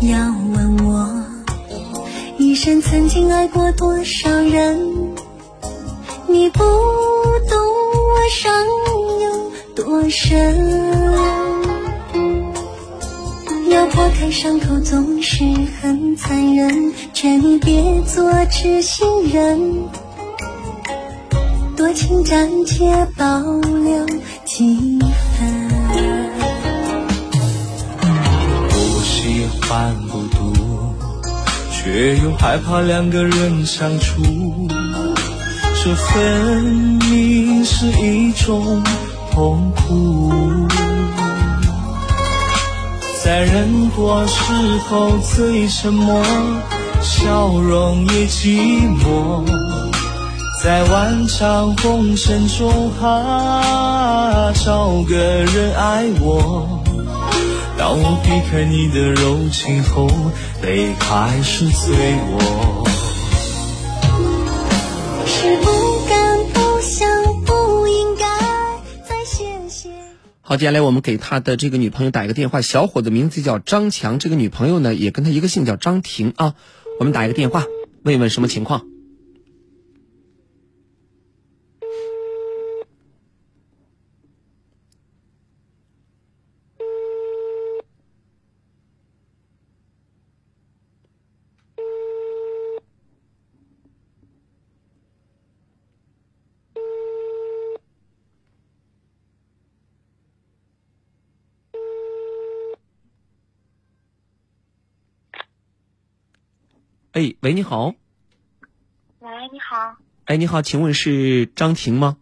[0.00, 0.18] 不要
[0.54, 1.24] 问我
[2.38, 4.78] 一生曾经爱过多少人，
[6.28, 7.57] 你不懂
[8.30, 8.52] 伤
[9.20, 10.56] 有多深。
[13.70, 15.44] 要破开伤口总是
[15.80, 19.88] 很残忍，劝你别做痴心人，
[21.76, 22.84] 多情暂且
[23.16, 23.24] 保
[23.84, 24.06] 留
[24.44, 25.68] 几分。
[28.70, 30.52] 不喜欢孤独，
[31.70, 34.22] 却又害怕两个人相处，
[35.88, 36.64] 这分
[37.08, 38.82] 明是一种
[39.32, 40.30] 痛苦。
[43.24, 44.52] 在人多时
[44.86, 46.22] 候最沉默，
[47.00, 49.42] 笑容也寂寞。
[50.62, 56.82] 在万丈红尘中，啊，找个人爱我。
[57.78, 60.06] 当我避开你的柔情后，
[60.60, 61.96] 泪开始醉
[62.30, 62.86] 我。
[70.48, 76.54] 好，接下来我们给他的这个女朋友打一个电话，小伙子名字叫张强，这个女朋友呢也跟他一个姓，叫张婷啊。
[76.98, 77.66] 我们打一个电话，
[78.02, 78.86] 问一问什么情况。
[107.18, 107.86] 哎，喂，你好，
[109.18, 109.96] 喂，你好，
[110.26, 112.16] 哎，你好，请问是张婷吗？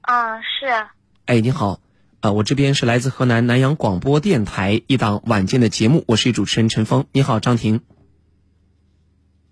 [0.00, 0.66] 嗯，是。
[1.26, 1.78] 哎，你好，
[2.20, 7.06] 呃，我这边是来自河南南阳广播电台一档晚间的节目，我是主持人陈峰。
[7.12, 7.82] 你好，张婷。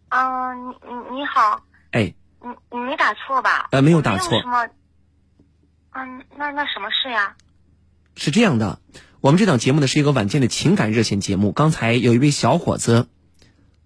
[0.08, 0.74] 嗯，你
[1.12, 1.62] 你你好。
[1.92, 2.12] 哎。
[2.42, 3.68] 你你没打错吧？
[3.70, 4.40] 呃，没有打错。
[4.40, 4.66] 什么？
[5.92, 7.36] 嗯，那那什么事呀？
[8.16, 8.80] 是这样的，
[9.20, 11.52] 我们这档节目呢是一个晚间的情感热线节目。
[11.52, 13.06] 刚才有一位小伙子，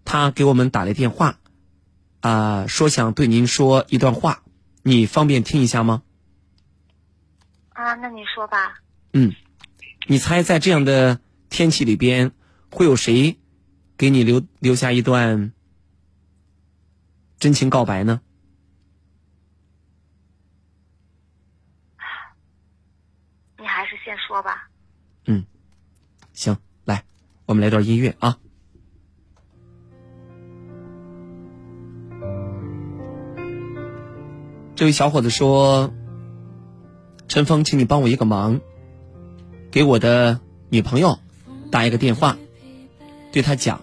[0.05, 1.39] 他给我们打来电话，
[2.21, 4.43] 啊，说想对您说一段话，
[4.83, 6.03] 你方便听一下吗？
[7.71, 8.81] 啊，那你说吧。
[9.13, 9.35] 嗯，
[10.07, 12.33] 你猜在这样的天气里边，
[12.71, 13.39] 会有谁
[13.97, 15.53] 给你留留下一段
[17.39, 18.21] 真情告白呢？
[23.59, 24.69] 你还是先说吧。
[25.27, 25.45] 嗯，
[26.33, 27.05] 行，来，
[27.47, 28.39] 我们来段音乐啊。
[34.81, 35.93] 这位小伙子说
[37.29, 38.63] ：“陈峰，请你帮我一个忙，
[39.71, 41.19] 给我的女朋友
[41.71, 42.39] 打一个电话，
[43.31, 43.83] 对她讲，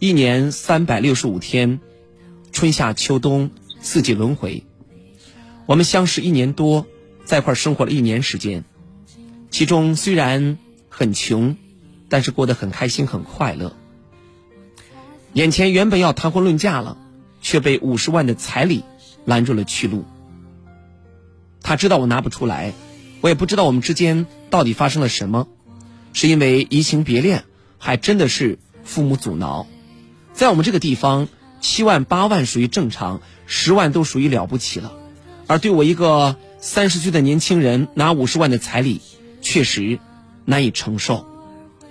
[0.00, 1.78] 一年三百六十五天，
[2.50, 4.64] 春夏秋冬四季轮回，
[5.66, 6.84] 我们相识一年多。”
[7.24, 8.64] 在一块生活了一年时间，
[9.48, 10.58] 其中虽然
[10.88, 11.56] 很穷，
[12.08, 13.76] 但是过得很开心很快乐。
[15.34, 16.98] 眼前原本要谈婚论嫁了，
[17.42, 18.82] 却被五十万的彩礼
[19.28, 20.04] 拦住了去路。
[21.62, 22.72] 他知道我拿不出来，
[23.20, 25.46] 我也不知道我们之间到底发生了什么，
[26.12, 27.44] 是因为移情别恋，
[27.78, 29.66] 还真的是父母阻挠。
[30.32, 31.28] 在我们这个地方，
[31.60, 34.92] 七万八万属于正常，十万都属于了不起了，
[35.46, 36.36] 而对我一个。
[36.60, 39.00] 三十岁的年轻人拿五十万的彩礼，
[39.40, 40.00] 确实
[40.44, 41.24] 难以承受。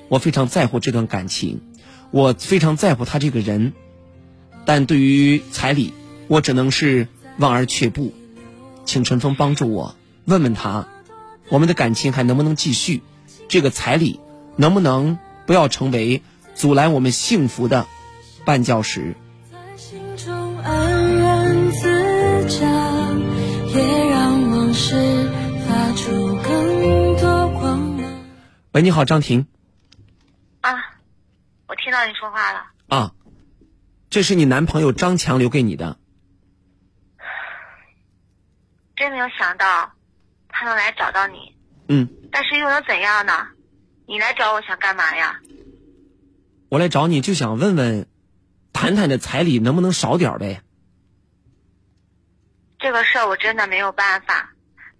[0.09, 1.61] 我非常在乎这段感情，
[2.11, 3.71] 我非常在乎他这个人，
[4.65, 5.93] 但对于彩礼，
[6.27, 7.07] 我只能是
[7.37, 8.13] 望而却步。
[8.85, 10.87] 请陈峰帮助我，问问他，
[11.49, 13.01] 我们的感情还能不能继续？
[13.49, 14.19] 这个彩礼
[14.55, 16.21] 能不能不要成为
[16.55, 17.85] 阻拦我们幸福的
[18.45, 19.15] 绊脚石？
[28.73, 29.47] 喂，你好，张婷。
[30.61, 30.71] 啊，
[31.67, 32.59] 我听到你说话了。
[32.87, 33.11] 啊，
[34.09, 35.97] 这是你男朋友张强留给你的。
[38.97, 39.93] 真没有想到，
[40.49, 41.55] 他能来找到你。
[41.87, 42.09] 嗯。
[42.29, 43.47] 但是又能怎样呢？
[44.07, 45.39] 你来找我想干嘛呀？
[46.69, 48.07] 我来找你就想问问，
[48.73, 50.61] 谈谈的彩礼能不能少点呗？
[52.79, 54.53] 这个事儿我真的没有办法。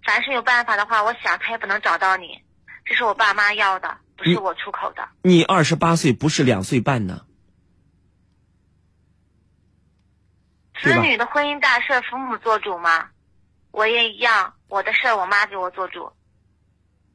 [0.04, 2.42] 凡是有办法的话，我想他也不能找到你。
[2.84, 5.06] 这是我爸妈要的，不是我出口的。
[5.22, 7.26] 你二十八岁，不是两岁半呢？
[10.80, 13.10] 子女的婚姻大事，父母做主吗？
[13.70, 16.12] 我也一样，我的事儿我妈给我做主。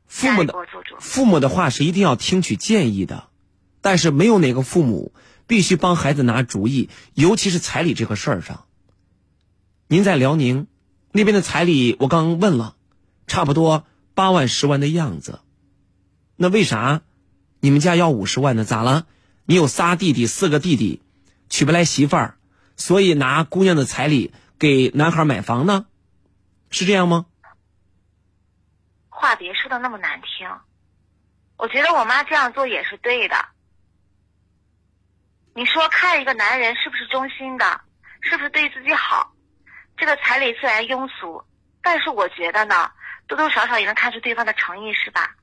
[0.08, 0.54] 父母的
[1.00, 3.30] 父母的话是一定要听取建议的，
[3.82, 5.14] 但是没有哪个父母
[5.48, 8.66] 必须帮孩子拿主意，尤其是彩礼这个事儿上。
[9.88, 10.68] 您在辽宁
[11.12, 12.76] 那边的彩礼，我刚问了，
[13.28, 15.40] 差不多八万十万的样子。
[16.36, 17.02] 那为啥
[17.60, 18.64] 你们家要五十万呢？
[18.64, 19.08] 咋了？
[19.46, 21.02] 你有仨弟弟，四个弟弟，
[21.50, 22.38] 娶不来媳妇儿，
[22.78, 25.86] 所以拿姑娘的彩礼给男孩买房呢？
[26.74, 27.28] 是这样吗？
[29.08, 30.50] 话别说的那么难听，
[31.56, 33.36] 我觉得我妈这样做也是对的。
[35.54, 37.82] 你说看一个男人是不是忠心的，
[38.22, 39.34] 是不是对自己好？
[39.98, 41.44] 这个彩礼虽然庸俗，
[41.84, 42.90] 但是我觉得呢，
[43.28, 45.36] 多多少少也能看出对方的诚意，是吧？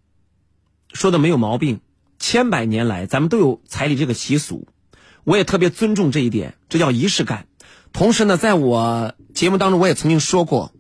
[0.93, 1.81] 说的没有毛病，
[2.19, 4.67] 千百年来咱们都有彩礼这个习俗，
[5.23, 7.47] 我也特别尊重这一点，这叫仪式感。
[7.93, 10.73] 同时呢，在我节目当中我也曾经说过，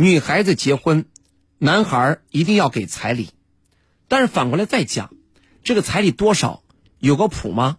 [0.00, 1.04] 女孩子结婚，
[1.58, 3.28] 男孩一定要给彩礼，
[4.08, 5.10] 但是反过来再讲，
[5.62, 6.62] 这个彩礼多少
[6.98, 7.76] 有个谱吗？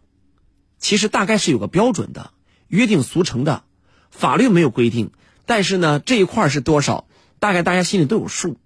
[0.77, 2.29] 其实大概是有个标准的，
[2.67, 3.63] 约定俗成的，
[4.11, 5.09] 法律没有规定，
[5.47, 7.07] 但是呢这一块是多少，
[7.39, 8.59] 大概大家心里都有数。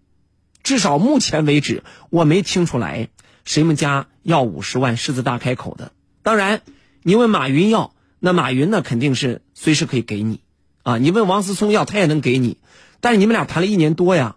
[0.62, 3.08] 至少目前为止，我没听出来
[3.46, 5.94] 谁们家要五十万狮子大开口的。
[6.24, 6.62] 当然，
[7.04, 10.42] 你问马云要，那马云呢肯定是随时可以给你，
[10.84, 12.58] 啊，你问王思聪要，他也能给你。
[13.06, 14.36] 但是你们俩谈了一年多呀，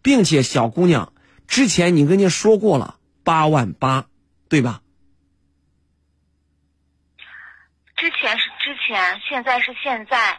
[0.00, 1.12] 并且小姑娘
[1.48, 4.06] 之前你跟人家说过了八万八，
[4.48, 4.80] 对吧？
[7.96, 10.38] 之前是之前，现在是现在，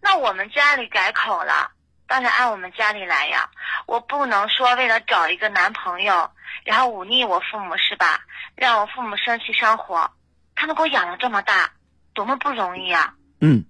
[0.00, 1.72] 那我们家里改口了。
[2.06, 3.50] 当然按我们家里来呀，
[3.88, 6.30] 我不能说为了找一个男朋友，
[6.62, 8.20] 然后忤逆我父母是吧？
[8.54, 10.12] 让我父母生气生火，
[10.54, 11.72] 他们给我养了这么大，
[12.14, 13.14] 多么不容易啊！
[13.40, 13.64] 嗯，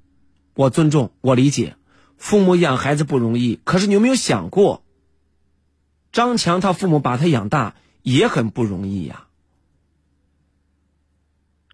[0.52, 1.77] 我尊重，我理解，
[2.18, 4.84] 父母养孩子不容易，可是你有没有想过，
[6.12, 9.26] 张强他父母把他养大也很不容易呀、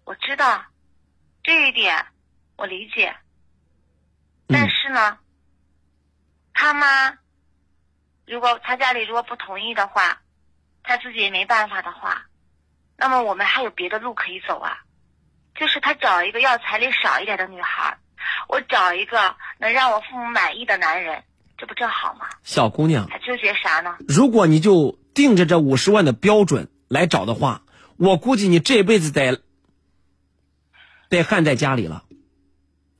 [0.03, 0.63] 我知道
[1.43, 2.05] 这一点，
[2.55, 3.15] 我理解。
[4.47, 5.17] 但是呢，
[6.53, 7.17] 他妈
[8.27, 10.21] 如果他家里如果不同意的话，
[10.83, 12.27] 他自己也没办法的话，
[12.95, 14.77] 那么我们还有别的路可以走啊。
[15.55, 17.97] 就是他找一个要彩礼少一点的女孩，
[18.49, 21.23] 我找一个能让我父母满意的男人，
[21.57, 22.27] 这不正好吗？
[22.43, 23.95] 小姑娘，还纠结啥呢？
[24.07, 27.63] 如果你就定着这五十万的标准来找的话，
[27.97, 29.41] 我估计你这辈子得
[31.09, 32.03] 得焊在家里了。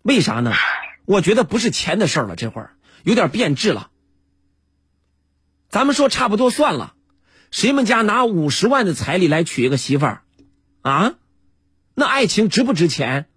[0.02, 0.54] 为啥呢？
[1.06, 3.92] 我觉得不是钱的事儿了，这会儿有点变质了。
[5.70, 6.96] 咱们说差不多算了，
[7.52, 10.24] 谁们家拿五十万的彩礼来娶一个媳妇儿，
[10.82, 11.16] 啊？
[11.94, 13.28] 那爱情值不值钱？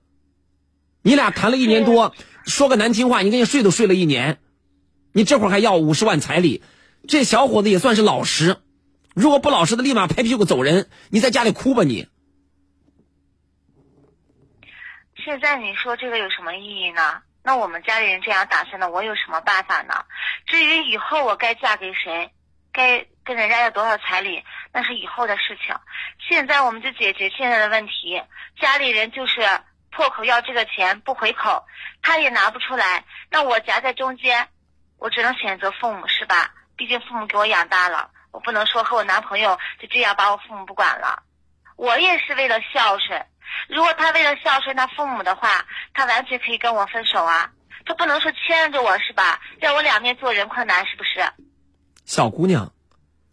[1.03, 2.15] 你俩谈了一年多，
[2.49, 4.41] 说个难听话，你跟人睡都睡了一年，
[5.13, 6.65] 你这会儿还要五十万彩礼，
[7.07, 8.57] 这小伙子也算是老实。
[9.15, 10.89] 如果不老实的，立马拍屁股走人。
[11.11, 12.09] 你在家里哭吧你。
[15.17, 17.23] 现在你说这个有什么意义呢？
[17.43, 20.05] 那我们家里人这样打算的，我有什么办法呢？
[20.47, 22.31] 至于以后我该嫁给谁，
[22.73, 24.43] 该跟人家要多少彩礼，
[24.73, 25.75] 那是以后的事情。
[26.29, 28.23] 现在我们就解决现在的问题。
[28.61, 29.41] 家里人就是
[29.91, 31.65] 破口要这个钱不回口，
[32.03, 34.49] 他也拿不出来，那我夹在中间，
[34.99, 36.55] 我只能选择父母是吧？
[36.77, 41.23] 毕竟父母给我养大了，我不能说和我男朋友就这样把我父母不管了。
[41.77, 43.25] 我也是为了孝顺。
[43.69, 45.65] 如果他为了孝顺他父母的话，
[45.95, 47.53] 他完全可以跟我分手啊。
[47.85, 49.41] 他不能说牵着我是吧？
[49.59, 51.25] 让我两面做人困难是不是？
[52.05, 52.73] 小姑娘，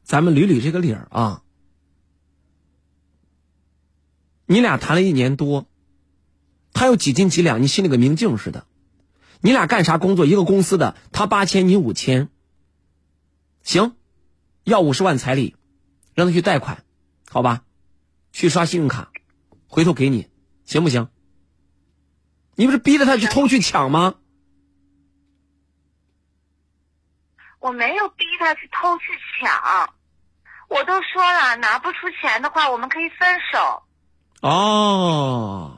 [0.03, 1.41] 咱们捋捋这个理儿啊。
[4.47, 5.65] 你俩谈了一年多，
[6.75, 8.67] 他有几斤几两，你心里跟明镜似的。
[9.39, 10.25] 你俩干啥工作？
[10.25, 12.29] 一个公司的，他八千，你五千。
[13.63, 13.95] 行，
[14.63, 15.55] 要五十万彩礼，
[16.13, 16.83] 让他去贷款，
[17.29, 17.63] 好吧？
[18.33, 19.11] 去刷信用卡，
[19.67, 20.27] 回头给你，
[20.65, 21.07] 行不行？
[22.55, 24.15] 你不是逼着他去偷去抢吗？
[27.59, 29.05] 我没有逼他去偷去
[29.39, 29.93] 抢，
[30.67, 33.83] 我都说了，拿不出钱的话，我们可以分手。
[34.41, 35.74] 哦，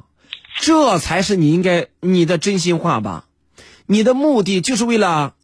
[0.60, 3.30] 这才是你应该你的真心话吧？
[3.86, 5.36] 你的目的就是为了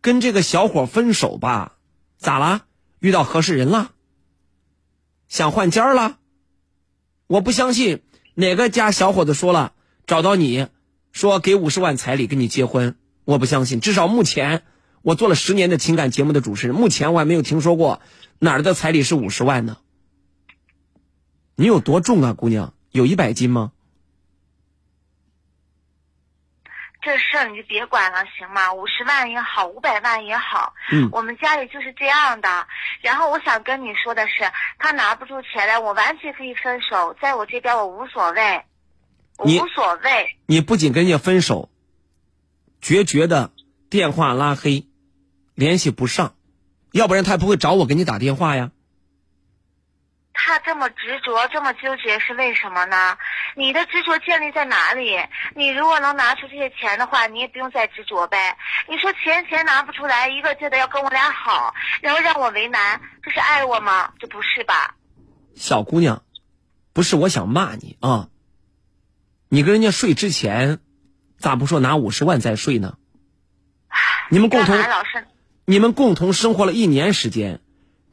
[0.00, 1.76] 跟这个小伙分手吧？
[2.18, 2.66] 咋啦？
[3.00, 3.92] 遇到合适人了？
[5.28, 6.18] 想换家了？
[7.26, 8.02] 我不相信
[8.34, 9.72] 哪个家小伙子说了
[10.06, 10.68] 找到你，
[11.10, 13.80] 说给五十万彩礼跟你结婚，我不相信。
[13.80, 14.62] 至少目前
[15.02, 18.00] 我做了十年的情感节目的主持人，目前我还没有听说过
[18.38, 19.78] 哪儿的彩礼是五十万呢。
[21.56, 22.74] 你有多重啊，姑娘？
[22.92, 23.72] 有一百斤吗？
[27.08, 28.70] 这事儿你就别管了，行吗？
[28.74, 32.66] 五十万也好，五百万也好，嗯我们家里就是这样的。
[33.00, 34.44] 然后我想跟你说的是，
[34.78, 38.62] 他拿不出钱来，我完全可以分手，在我这边我无所谓，
[39.38, 40.36] 我无所谓。
[40.44, 41.70] 你不仅跟人家分手，
[42.82, 43.52] 决绝的
[43.88, 44.86] 电话拉黑，
[45.54, 46.34] 联系不上，
[46.92, 48.70] 要不然他也不会找我给你打电话呀。
[50.40, 53.18] 他这么执着，这么纠结是为什么呢？
[53.56, 55.18] 你的执着建立在哪里？
[55.56, 58.56] 你如果能拿出这些钱的话，你也不用再执着呗。
[58.88, 64.12] 你说钱钱拿不出来，一个劲的要跟我俩好，然后让我为难，这是爱我吗？
[64.20, 64.94] 这不是吧？
[65.56, 66.22] 小姑娘，
[66.92, 68.28] 不是我想骂你啊，
[69.48, 70.78] 你跟人家睡之前，
[71.38, 72.96] 咋不说拿五十万再睡呢？
[74.30, 74.76] 你们共同
[75.64, 77.60] 你们共同生活了一年时间，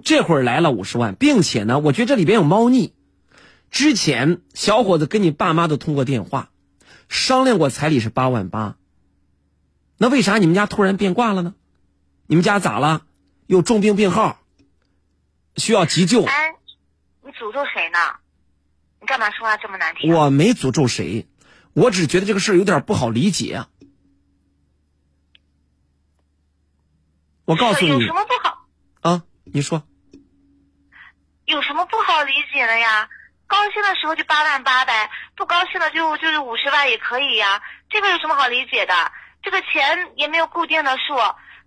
[0.03, 2.93] 这会儿来了五十万，并且呢，我觉得这里边有猫腻。
[3.71, 6.51] 之前小伙子跟你爸妈都通过电话，
[7.09, 8.77] 商量过彩礼是八万八。
[9.97, 11.55] 那为啥你们家突然变卦了呢？
[12.27, 13.03] 你们家咋了？
[13.47, 14.39] 有重病病号，
[15.55, 16.23] 需要急救。
[16.23, 16.55] 哎，
[17.23, 17.99] 你诅咒谁呢？
[18.99, 20.13] 你干嘛说话这么难听？
[20.13, 21.27] 我没诅咒谁，
[21.73, 23.65] 我只觉得这个事儿有点不好理解。
[27.45, 28.54] 我告诉你有什么不好？
[29.45, 29.81] 啊，你说。
[31.45, 33.07] 有什么不好理解的呀？
[33.47, 37.61] 高兴的时候就八万八呗，不高兴的就就是五十万也可以呀。
[37.89, 38.93] 这个有什么好理解的？
[39.43, 41.13] 这个钱也没有固定的数，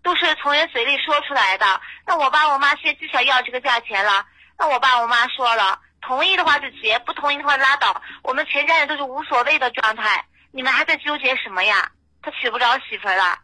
[0.03, 1.81] 都是从人嘴里说出来的。
[2.05, 4.27] 那我爸我妈现在就想要这个价钱了，
[4.59, 8.03] 那我爸我妈说了，同意的话就结，不同意的话拉倒。
[8.25, 11.93] 我们全家人都是无所谓的状态，你们还在纠结什么呀？
[12.21, 13.39] 他娶不着媳妇儿了。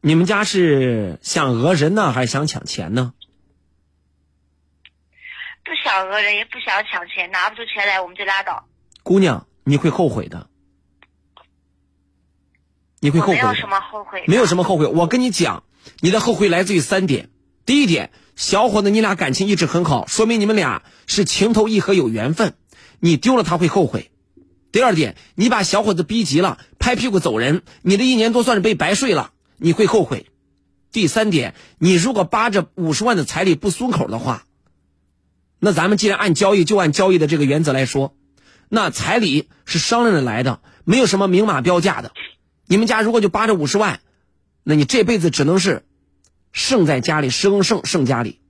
[0.00, 3.12] 你们家是想讹人呢，还是想抢钱呢？
[5.68, 8.66] 不想讹人，也不想抢钱，拿不出钱来我们就拉倒。
[9.02, 10.48] 姑娘，你会后悔的。
[13.00, 14.24] 你会后悔没有什么后悔。
[14.26, 14.86] 没有什么后悔。
[14.86, 15.64] 我跟你讲，
[16.00, 17.28] 你的后悔来自于三点。
[17.66, 22.54] 第一点，小伙子，你俩感情一直很好，说明你们俩是情投意合有缘分。
[22.98, 24.10] 你丢了他会后悔。
[24.72, 30.26] 第二点，你把小伙子逼急了，拍屁股走人，你的一年多算是被白睡了，你会后悔。
[30.92, 34.44] 第三点，你如果扒着五十万的彩礼不松口的话，
[35.60, 38.16] 那咱们既然按交易，就按交易的这个原则来说，
[38.68, 42.12] 那彩礼是商量着来的，没有什么明码标价的。
[42.66, 44.00] 你们家如果就扒着五十万，
[44.62, 45.86] 那你这辈子只能是
[46.52, 48.40] 剩在家里，生剩剩家里。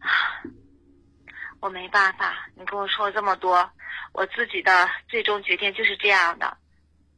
[1.60, 3.70] 我没办法，你跟我说了这么多，
[4.12, 6.56] 我自己的最终决定就是这样的。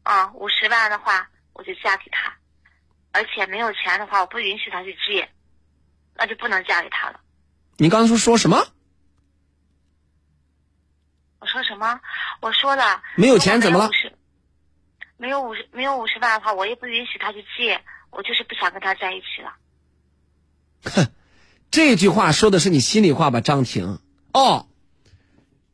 [0.03, 2.35] 啊，五十万的话，我就嫁给他，
[3.13, 5.29] 而且没有钱的话，我不允许他去借，
[6.19, 7.21] 那就不能嫁给他了。
[7.77, 8.67] 你刚才说说什么？
[11.39, 12.01] 我说什么？
[12.41, 13.91] 我说了，没有钱怎么了？
[15.17, 17.81] 没有五十，没有五十万的话，我也不允许他去借，
[18.11, 19.55] 我就是不想跟他在一起了。
[20.85, 21.13] 哼，
[21.71, 24.01] 这句话说的是你心里话吧，张婷？
[24.33, 24.69] 哦，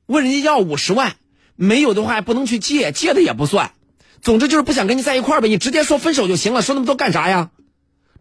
[0.07, 1.16] 问人家要五十万，
[1.57, 3.73] 没有的话还不能去借，借的也不算。
[4.23, 7.51] 总之就是不想跟你在一块儿呗，你直接说分手就行了，说那么多干啥呀？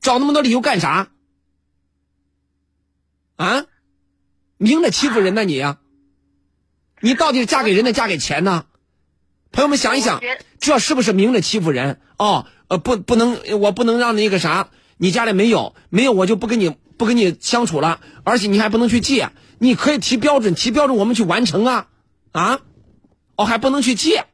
[0.02, 1.08] 找那么多理由干啥？
[3.36, 3.66] 啊？
[4.58, 5.80] 明着欺负人呢你呀？
[7.02, 8.66] 你到底是嫁给人呢，嫁给钱呢？
[9.52, 10.22] 朋友们想一想，
[10.60, 12.00] 这是不是明着欺负人？
[12.18, 21.88] 哦，呃，不，不能，我不能让那个啥，你家里没有，没有我就不跟你不跟你相处了，而且你还不能去借，你可以提标准，提标准我们去完成啊，
[22.32, 22.62] 啊，
[23.36, 24.26] 哦，还不能去借。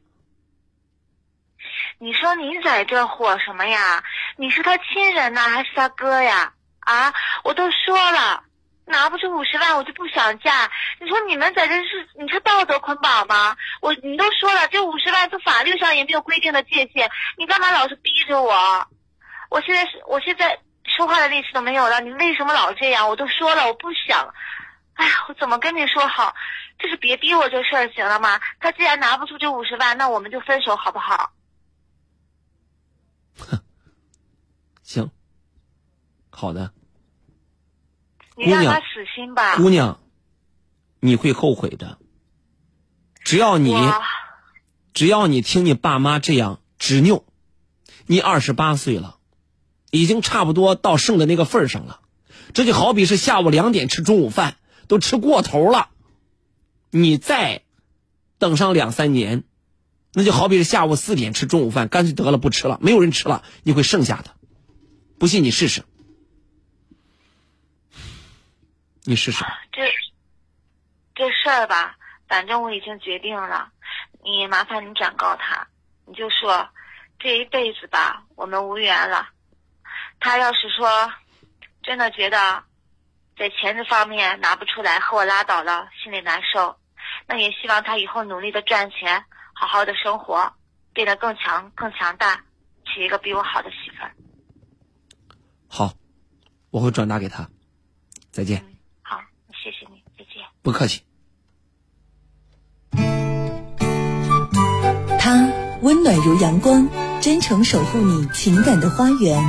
[1.98, 4.04] 你说你在这火什么呀？
[4.36, 6.54] 你是他亲人呢，还是他哥呀？
[6.78, 7.12] 啊，
[7.42, 8.44] 我都说了。
[8.90, 10.70] 拿不出五十万，我就不想嫁。
[11.00, 13.56] 你说你们在这是你是道德捆绑吗？
[13.80, 18.86] 我你都说了，这五十万从法律上也没有规定的界限，你干嘛老是逼着我？
[19.48, 23.08] 我现在是我现在说话的力气都没有了，你为什么老这样？
[23.08, 24.32] 我都说了，我不想。
[24.94, 26.34] 哎呀，我怎么跟你说好？
[26.78, 28.40] 就是别逼我这事儿行了吗？
[28.58, 31.32] 他既然拿不出这五十万，那我们就分手好不好？
[33.38, 33.58] 哼，
[34.82, 35.10] 行，
[36.30, 36.72] 好的。
[38.46, 38.84] 你让他死
[39.14, 40.00] 心吧，姑娘，
[40.98, 41.98] 你会后悔的。
[43.22, 43.74] 只要你，
[44.94, 47.24] 只要你听你爸妈这样执拗，
[48.06, 49.18] 你二十八岁了，
[49.90, 52.00] 已经差不多到剩的那个份儿上了。
[52.54, 54.56] 这就好比是下午两点吃中午饭，
[54.88, 55.90] 都吃过头了。
[56.90, 57.62] 你再
[58.38, 59.44] 等上两三年，
[60.14, 64.34] 那就好比是下午四点吃中午饭，干脆得了不吃了，没有人吃了，你会剩下的。
[65.18, 65.84] 不信你试试。
[69.10, 69.44] 你试试。
[69.72, 69.92] 这
[71.16, 71.96] 这事儿吧，
[72.28, 73.72] 反正我已经决定了。
[74.22, 75.66] 你麻烦你转告他，
[76.06, 76.68] 你就说
[77.18, 79.28] 这一辈子吧，我们无缘了。
[80.20, 81.12] 他要是说
[81.82, 82.62] 真的觉得
[83.36, 86.78] 在钱这方面拿不出来，和我拉倒了，心里难受，
[87.26, 89.24] 那也希望他以后努力的赚钱，
[89.54, 90.54] 好好的生活，
[90.92, 92.44] 变得更强、更强大，
[92.84, 94.14] 娶一个比我好的媳妇儿。
[95.68, 95.92] 好，
[96.70, 97.48] 我会转达给他。
[98.30, 98.64] 再见。
[100.62, 101.00] 不客气。
[105.18, 105.48] 他
[105.82, 106.88] 温暖如阳光，
[107.20, 109.42] 真诚守护你情感的花园。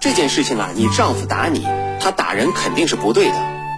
[0.00, 1.66] 这件事情啊，你丈夫打你，
[2.00, 3.34] 他打人肯定是不对的。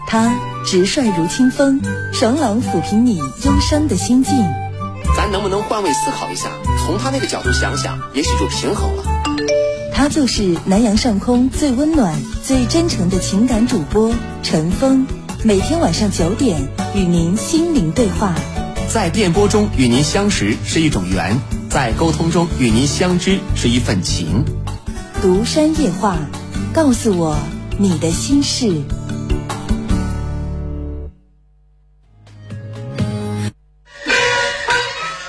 [0.06, 1.80] 他直率如清风，
[2.12, 4.36] 爽朗抚平你忧伤的心境。
[5.16, 6.50] 咱能不能换位思考一下，
[6.86, 9.04] 从他那个角度想想，也许就平衡了。
[9.92, 15.06] 他就是南阳上空最温暖、最真诚的情感主播陈峰。
[15.42, 16.60] 每天晚上九点，
[16.94, 18.34] 与您心灵对话。
[18.90, 21.34] 在电波中与您相识是一种缘，
[21.70, 24.44] 在沟通中与您相知是一份情。
[25.22, 26.18] 独山夜话，
[26.74, 27.38] 告诉我
[27.78, 28.82] 你的心事。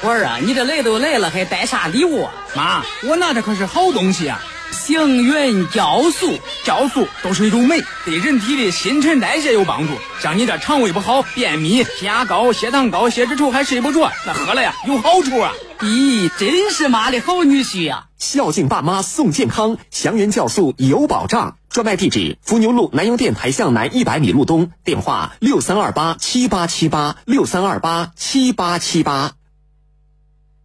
[0.03, 2.27] 我儿啊，你这累都累了，还带啥礼物？
[2.53, 4.41] 妈，我拿的可是好东西啊！
[4.72, 9.93] 星云酵素，酵素都是一种酶，对人体的新陈代谢有帮助。
[10.22, 15.53] 像你这肠胃不好、便秘、血压高、血糖高、血脂稠还睡不着，那喝了呀有好处啊！
[15.80, 18.06] 咦，真是妈的好女婿呀！
[18.18, 21.57] 孝敬爸妈送健康，祥云酵素有保障。
[21.69, 29.31] 专卖地址：伏牛路南阳电台向南一百米路东，电话六三二八七八七八六三二八七八七八。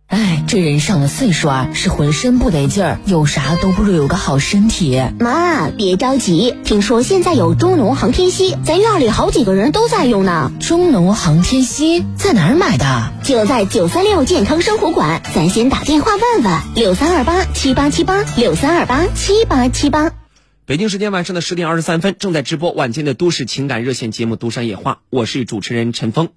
[0.09, 5.03] 哎，这人上了岁数啊，是浑身不得劲儿，有啥都不如有个好身体。
[5.19, 10.53] 妈，别着急，听说现在有中农航天硒，咱院里好几个人都在用呢。
[10.61, 13.13] 中农航天硒在哪儿买的？
[13.25, 20.13] 就在九三六健康生活馆，咱先打电话问问，六三二八七八七八，六三二八七八七八。
[20.67, 26.29] 北京时间晚上的十点二十三分，正在直播晚间的都市情感热线节目《独山野话》，我是主持人陈峰。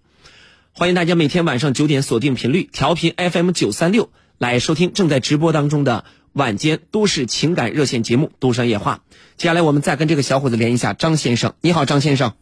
[0.79, 9.01] 欢迎大家每天晚上九点锁定频率调频 FM 九三六来收听正在直播当中的晚间都市情感热线节目《都商夜话》。
[9.35, 12.33] 接下来我们再跟这个小伙子连一下，张先生，你好，张先生。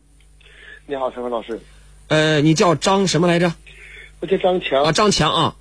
[0.85, 1.59] 你好，陈峰老师。
[2.09, 3.55] 呃，你叫张什么来着？
[4.19, 4.83] 我叫张强。
[4.83, 5.55] 啊，张强啊。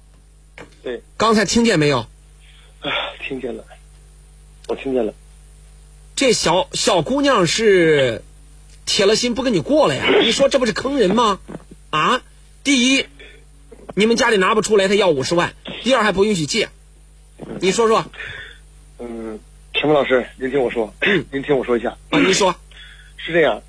[0.82, 1.00] 对。
[1.16, 2.00] 刚才听见没有？
[2.00, 2.90] 啊，
[3.26, 3.64] 听见了，
[4.68, 5.14] 我听见了。
[6.14, 8.22] 这小小姑娘是
[8.84, 10.04] 铁了心不跟你过了呀？
[10.20, 11.40] 你说这不是坑人吗？
[11.88, 12.20] 啊？
[12.66, 13.06] 第一，
[13.94, 15.50] 你们家里拿不出来，他要五十万；
[15.84, 16.68] 第二，还不允许借。
[17.60, 18.04] 你说说。
[18.98, 19.38] 嗯，
[19.72, 20.92] 陈峰老师，您听我说，
[21.30, 21.96] 您听我说一下。
[22.10, 22.52] 啊，您说。
[23.18, 23.62] 是这样，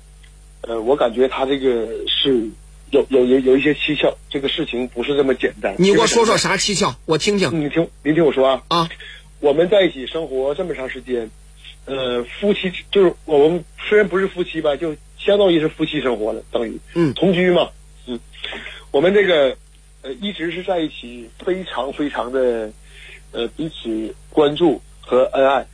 [0.62, 2.50] 呃，我感觉他这个是
[2.90, 5.76] 有有有有一些蹊跷，这个事情不是这么简单。
[5.78, 7.48] 你给我说说啥蹊跷，我听听。
[7.52, 8.62] 你听，您听我说啊。
[8.66, 8.88] 啊。
[9.38, 11.30] 我们在一起生活这么长时间，
[11.84, 17.70] 呃，夫妻就是我们虽然不是夫妻吧，就相当于是夫妻生活了，等于嗯同居嘛，
[18.06, 18.18] 嗯。
[18.90, 19.56] 我们这个
[20.02, 22.70] 呃一直是在一起，非常非常的
[23.32, 25.66] 呃彼此关注和恩爱，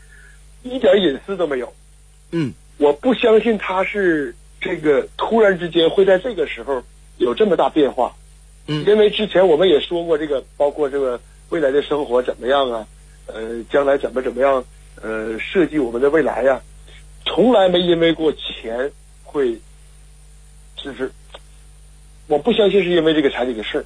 [0.64, 1.72] 一点隐私都没有。
[2.32, 6.82] 嗯，我不相信他是这个突然之间会在这个时候
[7.16, 8.16] 有这么大变化。
[8.66, 11.20] 嗯，因为之前我们也说过这个，包括这个
[11.50, 12.86] 未来的生活怎么样啊，
[13.26, 14.64] 呃，将来怎么怎么样，
[15.00, 16.60] 呃，设计我们的未来呀、
[17.24, 18.90] 从来没因为过钱
[19.22, 19.56] 会，
[20.76, 21.12] 就是。
[22.26, 23.84] 我不相信是因为这个彩礼的事儿，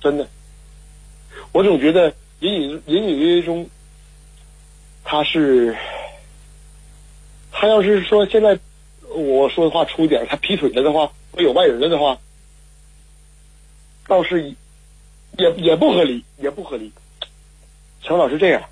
[0.00, 0.28] 真的。
[1.52, 3.68] 我总觉得隐隐隐隐约约中，
[5.04, 5.76] 他是，
[7.50, 8.58] 他要是说现在
[9.08, 12.18] 我说的话粗点，他劈腿了的话，或有外人了的话，
[14.06, 14.54] 倒是
[15.38, 16.92] 也也不合理，也不合理。
[18.02, 18.64] 陈老师这样，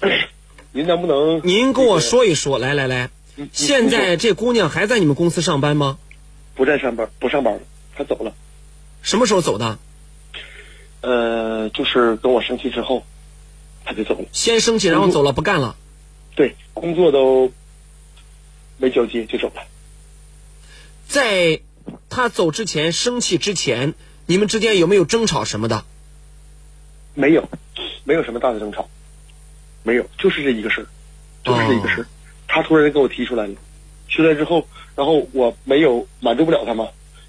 [0.72, 1.40] 您能不能？
[1.46, 3.08] 您跟我说一说，来来来，
[3.52, 5.98] 现在这姑娘还在你们公司上班吗？
[6.58, 7.60] 不在上班，不上班了，
[7.94, 8.34] 他走了。
[9.00, 9.78] 什么时候走的？
[11.02, 13.06] 呃，就是跟我生气之后，
[13.84, 14.24] 他就走了。
[14.32, 15.76] 先生气，然后走了，不干了。
[16.34, 17.52] 对，工作都
[18.76, 19.62] 没交接就走了。
[21.06, 21.60] 在
[22.10, 23.94] 他走之前，生气之前，
[24.26, 25.84] 你们之间有没有争吵什么的？
[27.14, 27.48] 没有，
[28.02, 28.90] 没有什么大的争吵，
[29.84, 30.86] 没有，就是这一个事儿，
[31.44, 32.06] 就是这一个事儿。
[32.48, 33.54] 他突然跟我提出来了，
[34.08, 34.66] 提出来之后。
[34.98, 36.88] 然后我没有满足不了他嘛，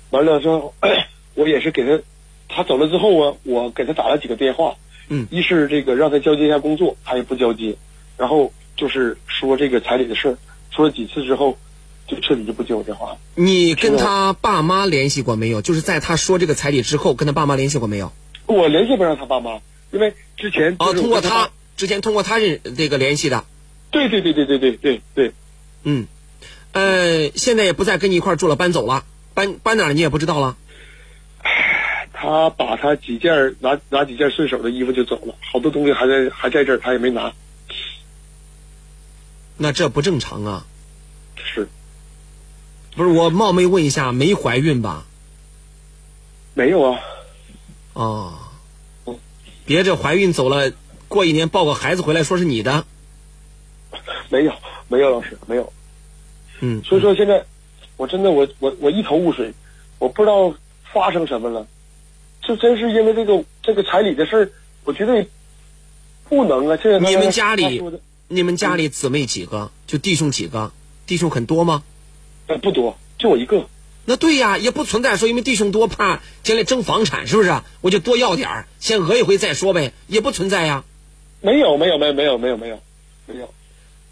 [0.10, 0.74] 完了之后，
[1.36, 2.04] 我也是给他，
[2.48, 4.74] 他走了之后啊，我给他打了几个电话，
[5.08, 7.76] 嗯，一是这个让他交接一下工作，他也不交接，
[8.18, 10.38] 然后就是说这个彩礼的事儿，
[10.72, 11.60] 说了几次之后，
[12.08, 13.20] 就彻底就不接我电话了。
[13.36, 15.62] 你跟他爸妈联系过没有？
[15.62, 18.12] 就是在他说这个彩礼之后，跟他爸妈联系过没有？
[18.48, 19.60] 我联系不上他爸妈，
[19.92, 23.46] 因为之前啊，通过他他之前通过他认这个联系的。
[23.92, 25.32] 对对对对对对对对，
[25.84, 26.08] 嗯。
[26.72, 30.56] 呃，现在也不再跟你一块住了，搬走了，搬搬哪儿你也不知道了。
[32.14, 37.34] 他把他几件拿拿几件顺手的衣服就走了，好多东西还在还在这儿，他也没拿。
[39.58, 40.66] 那这不正常啊！
[41.36, 41.68] 是，
[42.96, 45.06] 不是我冒昧问一下，没怀孕吧？
[46.54, 47.00] 没有啊。
[47.94, 48.34] 哦，
[49.66, 50.72] 别这怀孕走了，
[51.08, 52.86] 过一年抱个孩子回来说是你的。
[54.30, 54.54] 没有，
[54.88, 55.74] 没有，老师没有。
[56.62, 57.46] 嗯，所以说现在
[57.98, 59.54] 我真的我我我一头雾水，
[59.98, 60.54] 我不知道
[60.92, 61.68] 发生什么了，
[62.42, 64.50] 就真是因为这个这个彩礼的事儿，
[64.84, 65.26] 我觉得
[66.28, 66.78] 不能啊。
[66.78, 67.82] 这你们家里
[68.28, 69.72] 你们家里姊妹几个？
[69.88, 70.72] 就弟兄几个？
[71.08, 71.84] 弟兄很多吗？
[72.48, 73.68] 呃，不多，就我一个。
[74.06, 77.62] 那对呀，也不存在说因为弟兄多怕将来争房产，是不是？
[77.82, 80.84] 我就多要点儿，先讹一回再说呗，也不存在呀。
[81.42, 82.80] 没有，没有，没有，没有，没有，没有，
[83.28, 83.54] 没有。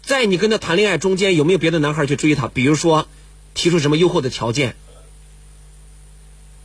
[0.08, 2.48] 在你跟他谈恋爱中间，有没有别的男孩去追她？
[2.48, 3.06] 比如说，
[3.52, 4.74] 提出什么优厚的条件？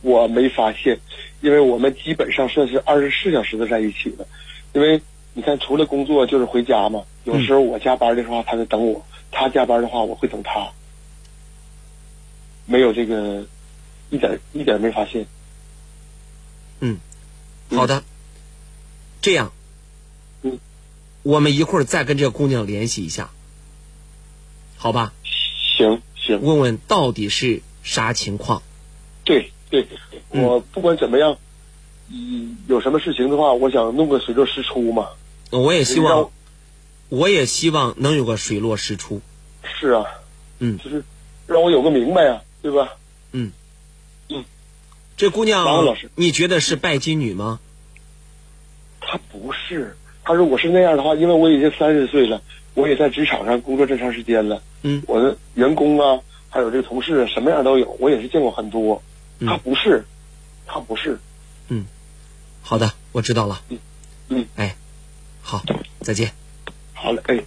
[0.00, 0.98] 我没发现，
[1.42, 4.26] 因为我们基本上算是二十四小时的在一起的。
[4.72, 5.02] 因为
[5.34, 7.02] 你看，除了工作就是回家嘛。
[7.24, 10.70] 有时候我加班的话，他在等我；他加班的话，我会等他。
[12.64, 13.44] 没有这个，
[14.08, 15.26] 一点一点没发现。
[16.80, 16.96] 嗯，
[17.68, 18.02] 好的，
[19.20, 19.52] 这样。
[21.24, 21.32] 嗯。
[21.32, 23.30] 我们一会儿再跟这个姑娘联系一下，
[24.76, 25.12] 好吧？
[25.76, 28.62] 行行，问问到底是啥情况？
[29.24, 29.86] 对对，
[30.28, 31.38] 我不管怎么样，
[32.12, 35.08] 嗯有什么事情的话，我想弄个水落石出嘛。
[35.50, 36.30] 我也希望，
[37.08, 39.20] 我也希望能有个水落石出。
[39.62, 40.04] 是啊，
[40.58, 41.02] 嗯，就是
[41.46, 42.96] 让我有个明白啊，对吧？
[43.32, 43.50] 嗯，
[44.28, 44.44] 嗯，
[45.16, 47.60] 这姑娘，王老师你觉得是拜金女吗？
[49.00, 52.40] 她不是，他如果是那样的话，因为我已经三十岁了，
[52.74, 59.00] 我也在职场上工作这么长时间了，嗯，我的员工啊，还有这个同事啊，什么样都有，我也是见过很多。
[59.40, 60.04] 他不是，
[60.66, 61.18] 他不是，
[61.68, 61.84] 嗯，
[62.62, 63.60] 好的，我知道了。
[63.68, 63.78] 嗯
[64.28, 64.74] 嗯，哎，
[65.42, 65.62] 好，
[66.00, 66.32] 再见。
[66.94, 67.44] 好嘞，哎。